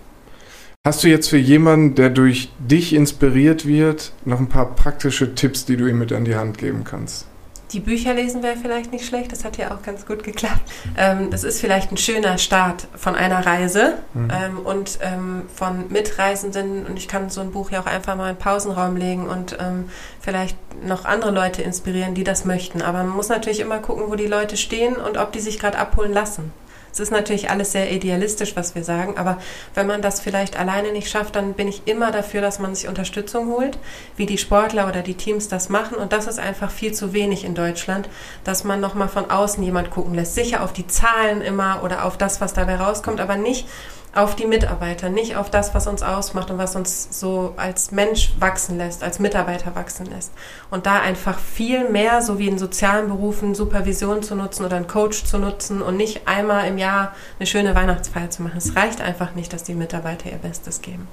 Hast 0.86 1.04
du 1.04 1.08
jetzt 1.08 1.28
für 1.28 1.36
jemanden, 1.36 1.94
der 1.94 2.08
durch 2.08 2.48
dich 2.58 2.94
inspiriert 2.94 3.66
wird, 3.66 4.12
noch 4.24 4.38
ein 4.40 4.48
paar 4.48 4.74
praktische 4.74 5.34
Tipps, 5.34 5.66
die 5.66 5.76
du 5.76 5.86
ihm 5.86 5.98
mit 5.98 6.10
an 6.10 6.24
die 6.24 6.36
Hand 6.36 6.56
geben 6.56 6.84
kannst? 6.84 7.26
die 7.72 7.80
Bücher 7.80 8.14
lesen 8.14 8.42
wäre 8.42 8.56
vielleicht 8.56 8.92
nicht 8.92 9.06
schlecht, 9.06 9.32
das 9.32 9.44
hat 9.44 9.56
ja 9.56 9.70
auch 9.70 9.82
ganz 9.82 10.06
gut 10.06 10.24
geklappt. 10.24 10.60
Ähm, 10.96 11.30
das 11.30 11.44
ist 11.44 11.60
vielleicht 11.60 11.92
ein 11.92 11.96
schöner 11.96 12.38
Start 12.38 12.86
von 12.96 13.14
einer 13.14 13.46
Reise 13.46 13.98
mhm. 14.14 14.28
ähm, 14.32 14.58
und 14.58 14.98
ähm, 15.02 15.42
von 15.54 15.90
Mitreisenden. 15.90 16.86
Und 16.86 16.98
ich 16.98 17.06
kann 17.06 17.30
so 17.30 17.40
ein 17.40 17.52
Buch 17.52 17.70
ja 17.70 17.80
auch 17.80 17.86
einfach 17.86 18.16
mal 18.16 18.30
in 18.30 18.36
den 18.36 18.40
Pausenraum 18.40 18.96
legen 18.96 19.28
und 19.28 19.56
ähm, 19.60 19.88
vielleicht 20.20 20.56
noch 20.84 21.04
andere 21.04 21.30
Leute 21.30 21.62
inspirieren, 21.62 22.14
die 22.14 22.24
das 22.24 22.44
möchten. 22.44 22.82
Aber 22.82 22.98
man 22.98 23.10
muss 23.10 23.28
natürlich 23.28 23.60
immer 23.60 23.78
gucken, 23.78 24.04
wo 24.08 24.16
die 24.16 24.26
Leute 24.26 24.56
stehen 24.56 24.96
und 24.96 25.16
ob 25.16 25.32
die 25.32 25.40
sich 25.40 25.58
gerade 25.58 25.78
abholen 25.78 26.12
lassen. 26.12 26.52
Es 26.92 27.00
ist 27.00 27.10
natürlich 27.10 27.50
alles 27.50 27.72
sehr 27.72 27.92
idealistisch, 27.92 28.56
was 28.56 28.74
wir 28.74 28.84
sagen, 28.84 29.16
aber 29.16 29.38
wenn 29.74 29.86
man 29.86 30.02
das 30.02 30.20
vielleicht 30.20 30.58
alleine 30.58 30.92
nicht 30.92 31.08
schafft, 31.08 31.36
dann 31.36 31.54
bin 31.54 31.68
ich 31.68 31.82
immer 31.86 32.10
dafür, 32.10 32.40
dass 32.40 32.58
man 32.58 32.74
sich 32.74 32.88
Unterstützung 32.88 33.48
holt, 33.48 33.78
wie 34.16 34.26
die 34.26 34.38
Sportler 34.38 34.88
oder 34.88 35.02
die 35.02 35.14
Teams 35.14 35.48
das 35.48 35.68
machen. 35.68 35.96
Und 35.96 36.12
das 36.12 36.26
ist 36.26 36.38
einfach 36.38 36.70
viel 36.70 36.92
zu 36.92 37.12
wenig 37.12 37.44
in 37.44 37.54
Deutschland, 37.54 38.08
dass 38.44 38.64
man 38.64 38.80
nochmal 38.80 39.08
von 39.08 39.30
außen 39.30 39.62
jemand 39.62 39.90
gucken 39.90 40.14
lässt. 40.14 40.34
Sicher 40.34 40.62
auf 40.62 40.72
die 40.72 40.86
Zahlen 40.86 41.42
immer 41.42 41.82
oder 41.84 42.04
auf 42.04 42.16
das, 42.16 42.40
was 42.40 42.54
dabei 42.54 42.76
rauskommt, 42.76 43.20
aber 43.20 43.36
nicht 43.36 43.66
auf 44.14 44.34
die 44.34 44.46
Mitarbeiter, 44.46 45.08
nicht 45.08 45.36
auf 45.36 45.50
das, 45.50 45.74
was 45.74 45.86
uns 45.86 46.02
ausmacht 46.02 46.50
und 46.50 46.58
was 46.58 46.74
uns 46.74 47.08
so 47.18 47.54
als 47.56 47.92
Mensch 47.92 48.32
wachsen 48.40 48.76
lässt, 48.76 49.04
als 49.04 49.20
Mitarbeiter 49.20 49.76
wachsen 49.76 50.06
lässt. 50.06 50.32
Und 50.70 50.86
da 50.86 51.00
einfach 51.00 51.38
viel 51.38 51.88
mehr, 51.88 52.20
so 52.20 52.38
wie 52.38 52.48
in 52.48 52.58
sozialen 52.58 53.08
Berufen, 53.08 53.54
Supervision 53.54 54.22
zu 54.22 54.34
nutzen 54.34 54.64
oder 54.64 54.76
einen 54.76 54.88
Coach 54.88 55.24
zu 55.24 55.38
nutzen 55.38 55.80
und 55.80 55.96
nicht 55.96 56.26
einmal 56.26 56.66
im 56.66 56.78
Jahr 56.78 57.14
eine 57.38 57.46
schöne 57.46 57.74
Weihnachtsfeier 57.74 58.30
zu 58.30 58.42
machen. 58.42 58.58
Es 58.58 58.74
reicht 58.74 59.00
einfach 59.00 59.34
nicht, 59.34 59.52
dass 59.52 59.62
die 59.62 59.74
Mitarbeiter 59.74 60.30
ihr 60.30 60.38
Bestes 60.38 60.82
geben. 60.82 61.06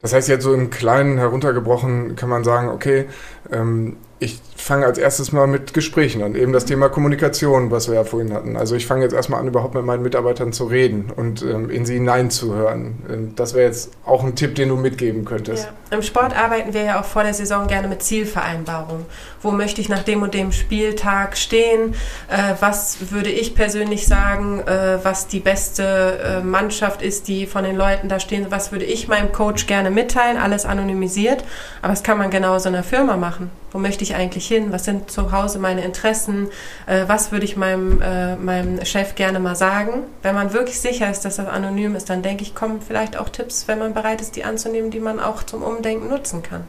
Das 0.00 0.12
heißt, 0.12 0.28
jetzt 0.28 0.44
so 0.44 0.54
im 0.54 0.70
Kleinen 0.70 1.18
heruntergebrochen 1.18 2.14
kann 2.14 2.28
man 2.28 2.44
sagen, 2.44 2.68
okay, 2.68 3.08
ähm, 3.50 3.96
ich 4.20 4.40
fange 4.56 4.84
als 4.84 4.98
erstes 4.98 5.30
mal 5.30 5.46
mit 5.46 5.72
Gesprächen 5.74 6.22
an. 6.22 6.34
Eben 6.34 6.52
das 6.52 6.64
Thema 6.64 6.88
Kommunikation, 6.88 7.70
was 7.70 7.88
wir 7.88 7.94
ja 7.94 8.04
vorhin 8.04 8.32
hatten. 8.32 8.56
Also 8.56 8.74
ich 8.74 8.86
fange 8.86 9.04
jetzt 9.04 9.12
erstmal 9.12 9.40
an, 9.40 9.46
überhaupt 9.46 9.74
mit 9.74 9.84
meinen 9.84 10.02
Mitarbeitern 10.02 10.52
zu 10.52 10.64
reden 10.64 11.12
und 11.14 11.42
ähm, 11.42 11.70
in 11.70 11.86
sie 11.86 11.94
hineinzuhören. 11.94 12.98
Ähm, 13.08 13.32
das 13.36 13.54
wäre 13.54 13.66
jetzt 13.66 13.92
auch 14.04 14.24
ein 14.24 14.34
Tipp, 14.34 14.56
den 14.56 14.70
du 14.70 14.76
mitgeben 14.76 15.24
könntest. 15.24 15.66
Ja. 15.66 15.96
Im 15.96 16.02
Sport 16.02 16.36
arbeiten 16.36 16.74
wir 16.74 16.82
ja 16.82 17.00
auch 17.00 17.04
vor 17.04 17.22
der 17.22 17.32
Saison 17.32 17.68
gerne 17.68 17.86
mit 17.86 18.02
Zielvereinbarungen. 18.02 19.06
Wo 19.40 19.52
möchte 19.52 19.80
ich 19.80 19.88
nach 19.88 20.02
dem 20.02 20.22
und 20.22 20.34
dem 20.34 20.50
Spieltag 20.50 21.36
stehen? 21.36 21.94
Äh, 22.28 22.54
was 22.60 23.12
würde 23.12 23.30
ich 23.30 23.54
persönlich 23.54 24.06
sagen, 24.08 24.60
äh, 24.66 24.98
was 25.02 25.28
die 25.28 25.40
beste 25.40 26.18
äh, 26.18 26.40
Mannschaft 26.40 27.02
ist, 27.02 27.28
die 27.28 27.46
von 27.46 27.62
den 27.62 27.76
Leuten 27.76 28.08
da 28.08 28.18
stehen? 28.18 28.46
Was 28.50 28.72
würde 28.72 28.84
ich 28.84 29.06
meinem 29.06 29.30
Coach 29.30 29.68
gerne 29.68 29.90
mitteilen? 29.90 30.36
Alles 30.36 30.66
anonymisiert. 30.66 31.44
Aber 31.82 31.92
das 31.92 32.02
kann 32.02 32.18
man 32.18 32.30
genauso 32.30 32.68
in 32.68 32.74
einer 32.74 32.84
Firma 32.84 33.16
machen. 33.16 33.50
Wo 33.70 33.78
möchte 33.78 34.02
ich 34.02 34.14
eigentlich 34.14 34.46
hin? 34.46 34.72
Was 34.72 34.84
sind 34.84 35.10
zu 35.10 35.32
Hause 35.32 35.58
meine 35.58 35.84
Interessen? 35.84 36.48
Äh, 36.86 37.04
was 37.06 37.32
würde 37.32 37.44
ich 37.44 37.56
meinem, 37.56 38.00
äh, 38.00 38.36
meinem 38.36 38.84
Chef 38.84 39.14
gerne 39.14 39.40
mal 39.40 39.56
sagen? 39.56 40.04
Wenn 40.22 40.34
man 40.34 40.52
wirklich 40.52 40.80
sicher 40.80 41.10
ist, 41.10 41.24
dass 41.24 41.36
das 41.36 41.46
anonym 41.46 41.94
ist, 41.94 42.08
dann 42.08 42.22
denke 42.22 42.42
ich, 42.42 42.54
kommen 42.54 42.80
vielleicht 42.80 43.18
auch 43.18 43.28
Tipps, 43.28 43.68
wenn 43.68 43.78
man 43.78 43.94
bereit 43.94 44.20
ist, 44.20 44.36
die 44.36 44.44
anzunehmen, 44.44 44.90
die 44.90 45.00
man 45.00 45.20
auch 45.20 45.42
zum 45.42 45.62
Umdenken 45.62 46.08
nutzen 46.08 46.42
kann. 46.42 46.64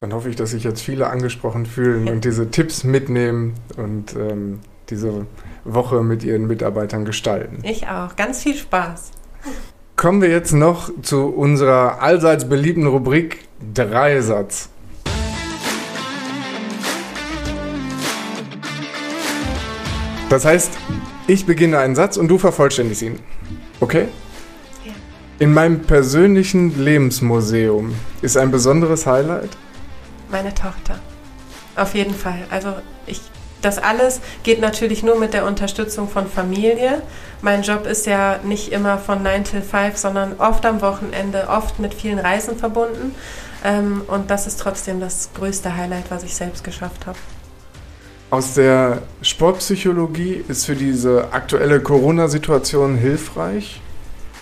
Dann 0.00 0.12
hoffe 0.12 0.28
ich, 0.28 0.36
dass 0.36 0.50
sich 0.50 0.62
jetzt 0.62 0.82
viele 0.82 1.08
angesprochen 1.08 1.66
fühlen 1.66 2.06
ja. 2.06 2.12
und 2.12 2.24
diese 2.24 2.50
Tipps 2.50 2.84
mitnehmen 2.84 3.54
und 3.76 4.14
ähm, 4.14 4.60
diese 4.90 5.26
Woche 5.64 6.02
mit 6.02 6.22
ihren 6.22 6.46
Mitarbeitern 6.46 7.04
gestalten. 7.04 7.58
Ich 7.62 7.88
auch. 7.88 8.14
Ganz 8.14 8.42
viel 8.42 8.54
Spaß. 8.54 9.10
Kommen 9.96 10.20
wir 10.20 10.28
jetzt 10.28 10.52
noch 10.52 10.90
zu 11.00 11.28
unserer 11.28 12.02
allseits 12.02 12.46
beliebten 12.48 12.86
Rubrik 12.86 13.48
Dreisatz. 13.74 14.68
Das 20.28 20.44
heißt, 20.44 20.72
ich 21.28 21.46
beginne 21.46 21.78
einen 21.78 21.94
Satz 21.94 22.16
und 22.16 22.26
du 22.26 22.36
vervollständigst 22.36 23.02
ihn. 23.02 23.20
Okay? 23.78 24.08
Ja. 24.84 24.92
In 25.38 25.54
meinem 25.54 25.82
persönlichen 25.82 26.82
Lebensmuseum 26.82 27.94
ist 28.22 28.36
ein 28.36 28.50
besonderes 28.50 29.06
Highlight? 29.06 29.50
Meine 30.28 30.52
Tochter. 30.52 30.98
Auf 31.76 31.94
jeden 31.94 32.14
Fall. 32.14 32.40
Also 32.50 32.74
ich, 33.06 33.20
das 33.62 33.78
alles 33.78 34.20
geht 34.42 34.60
natürlich 34.60 35.04
nur 35.04 35.16
mit 35.16 35.32
der 35.32 35.46
Unterstützung 35.46 36.08
von 36.08 36.26
Familie. 36.26 37.02
Mein 37.40 37.62
Job 37.62 37.86
ist 37.86 38.06
ja 38.06 38.40
nicht 38.42 38.72
immer 38.72 38.98
von 38.98 39.22
9 39.22 39.44
till 39.44 39.62
5, 39.62 39.96
sondern 39.96 40.40
oft 40.40 40.66
am 40.66 40.80
Wochenende, 40.80 41.46
oft 41.48 41.78
mit 41.78 41.94
vielen 41.94 42.18
Reisen 42.18 42.58
verbunden. 42.58 43.14
Ähm, 43.64 44.02
und 44.08 44.28
das 44.28 44.48
ist 44.48 44.58
trotzdem 44.58 44.98
das 44.98 45.30
größte 45.34 45.76
Highlight, 45.76 46.10
was 46.10 46.24
ich 46.24 46.34
selbst 46.34 46.64
geschafft 46.64 47.06
habe 47.06 47.18
aus 48.30 48.54
der 48.54 49.02
Sportpsychologie 49.22 50.44
ist 50.48 50.66
für 50.66 50.74
diese 50.74 51.32
aktuelle 51.32 51.80
Corona-Situation 51.80 52.96
hilfreich? 52.96 53.80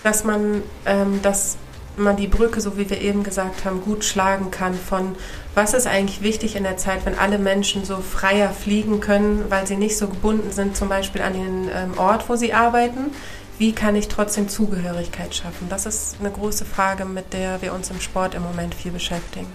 Dass 0.03 0.23
man, 0.23 0.63
ähm, 0.85 1.21
dass 1.21 1.57
man 1.97 2.17
die 2.17 2.27
Brücke, 2.27 2.61
so 2.61 2.77
wie 2.77 2.89
wir 2.89 2.99
eben 3.01 3.23
gesagt 3.23 3.65
haben, 3.65 3.81
gut 3.81 4.03
schlagen 4.03 4.51
kann 4.51 4.73
von 4.73 5.15
was 5.53 5.73
ist 5.73 5.87
eigentlich 5.87 6.21
wichtig 6.21 6.57
in 6.57 6.63
der 6.63 6.75
Zeit, 6.75 7.05
wenn 7.05 7.17
alle 7.17 7.39
Menschen 7.39 7.85
so 7.85 7.97
freier 7.97 8.49
fliegen 8.49 8.99
können, 8.99 9.45
weil 9.49 9.65
sie 9.65 9.77
nicht 9.77 9.97
so 9.97 10.09
gebunden 10.09 10.51
sind, 10.51 10.75
zum 10.75 10.89
Beispiel 10.89 11.21
an 11.21 11.33
den 11.33 11.69
ähm, 11.73 11.97
Ort, 11.97 12.27
wo 12.27 12.35
sie 12.35 12.53
arbeiten. 12.53 13.11
Wie 13.57 13.71
kann 13.71 13.95
ich 13.95 14.09
trotzdem 14.09 14.49
Zugehörigkeit 14.49 15.33
schaffen? 15.33 15.67
Das 15.69 15.85
ist 15.85 16.17
eine 16.19 16.29
große 16.29 16.65
Frage, 16.65 17.05
mit 17.05 17.31
der 17.31 17.61
wir 17.61 17.73
uns 17.73 17.89
im 17.89 18.01
Sport 18.01 18.35
im 18.35 18.43
Moment 18.43 18.75
viel 18.75 18.91
beschäftigen. 18.91 19.47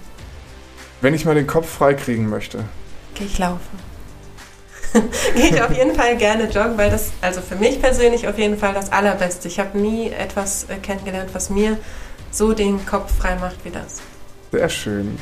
Wenn 1.02 1.12
ich 1.12 1.26
mal 1.26 1.34
den 1.34 1.46
Kopf 1.46 1.68
frei 1.68 1.92
kriegen 1.92 2.30
möchte, 2.30 2.64
gehe 3.14 3.26
ich 3.26 3.38
laufen. 3.38 3.89
gehe 5.34 5.48
ich 5.50 5.62
auf 5.62 5.76
jeden 5.76 5.94
Fall 5.94 6.16
gerne 6.16 6.44
joggen, 6.44 6.76
weil 6.76 6.90
das, 6.90 7.12
also 7.20 7.40
für 7.40 7.56
mich 7.56 7.80
persönlich 7.80 8.26
auf 8.28 8.38
jeden 8.38 8.56
Fall 8.58 8.74
das 8.74 8.92
Allerbeste. 8.92 9.48
Ich 9.48 9.58
habe 9.58 9.78
nie 9.78 10.10
etwas 10.10 10.64
äh, 10.64 10.76
kennengelernt, 10.76 11.30
was 11.32 11.50
mir 11.50 11.78
so 12.30 12.52
den 12.52 12.84
Kopf 12.86 13.16
frei 13.16 13.36
macht 13.36 13.64
wie 13.64 13.70
das. 13.70 14.00
Sehr 14.52 14.68
schön. 14.68 15.18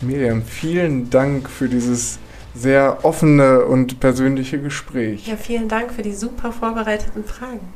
Miriam, 0.00 0.42
vielen 0.42 1.10
Dank 1.10 1.48
für 1.48 1.68
dieses 1.68 2.18
sehr 2.54 3.04
offene 3.04 3.64
und 3.64 4.00
persönliche 4.00 4.58
Gespräch. 4.58 5.26
Ja, 5.26 5.36
vielen 5.36 5.68
Dank 5.68 5.92
für 5.92 6.02
die 6.02 6.12
super 6.12 6.52
vorbereiteten 6.52 7.24
Fragen. 7.24 7.72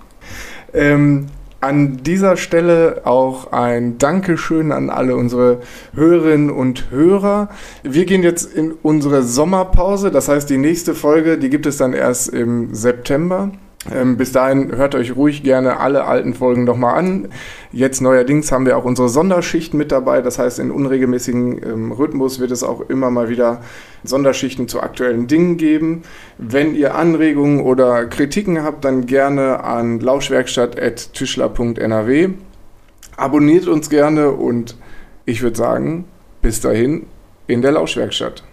Ähm, 0.74 1.28
an 1.60 2.02
dieser 2.02 2.36
Stelle 2.36 3.02
auch 3.04 3.52
ein 3.52 3.98
Dankeschön 3.98 4.72
an 4.72 4.90
alle 4.90 5.16
unsere 5.16 5.60
Hörerinnen 5.94 6.50
und 6.50 6.90
Hörer. 6.90 7.48
Wir 7.82 8.04
gehen 8.04 8.22
jetzt 8.22 8.52
in 8.52 8.72
unsere 8.82 9.22
Sommerpause, 9.22 10.10
das 10.10 10.28
heißt 10.28 10.48
die 10.50 10.58
nächste 10.58 10.94
Folge, 10.94 11.38
die 11.38 11.50
gibt 11.50 11.66
es 11.66 11.76
dann 11.76 11.92
erst 11.92 12.28
im 12.28 12.74
September. 12.74 13.50
Ähm, 13.94 14.16
bis 14.16 14.32
dahin 14.32 14.74
hört 14.76 14.94
euch 14.94 15.16
ruhig 15.16 15.42
gerne 15.42 15.78
alle 15.78 16.04
alten 16.04 16.34
Folgen 16.34 16.64
nochmal 16.64 16.98
an. 16.98 17.28
Jetzt 17.72 18.00
neuerdings 18.00 18.50
haben 18.50 18.66
wir 18.66 18.76
auch 18.76 18.84
unsere 18.84 19.08
Sonderschichten 19.08 19.78
mit 19.78 19.92
dabei. 19.92 20.22
Das 20.22 20.38
heißt, 20.38 20.58
in 20.58 20.70
unregelmäßigen 20.70 21.62
ähm, 21.62 21.92
Rhythmus 21.92 22.40
wird 22.40 22.50
es 22.50 22.62
auch 22.62 22.80
immer 22.88 23.10
mal 23.10 23.28
wieder 23.28 23.60
Sonderschichten 24.04 24.68
zu 24.68 24.80
aktuellen 24.80 25.26
Dingen 25.26 25.56
geben. 25.56 26.02
Wenn 26.38 26.74
ihr 26.74 26.94
Anregungen 26.94 27.60
oder 27.60 28.06
Kritiken 28.06 28.62
habt, 28.62 28.84
dann 28.84 29.06
gerne 29.06 29.64
an 29.64 30.00
lauschwerkstatt.tischler.nrw. 30.00 32.28
Abonniert 33.16 33.66
uns 33.66 33.88
gerne 33.88 34.32
und 34.32 34.76
ich 35.24 35.42
würde 35.42 35.56
sagen, 35.56 36.04
bis 36.42 36.60
dahin 36.60 37.06
in 37.46 37.62
der 37.62 37.72
Lauschwerkstatt. 37.72 38.45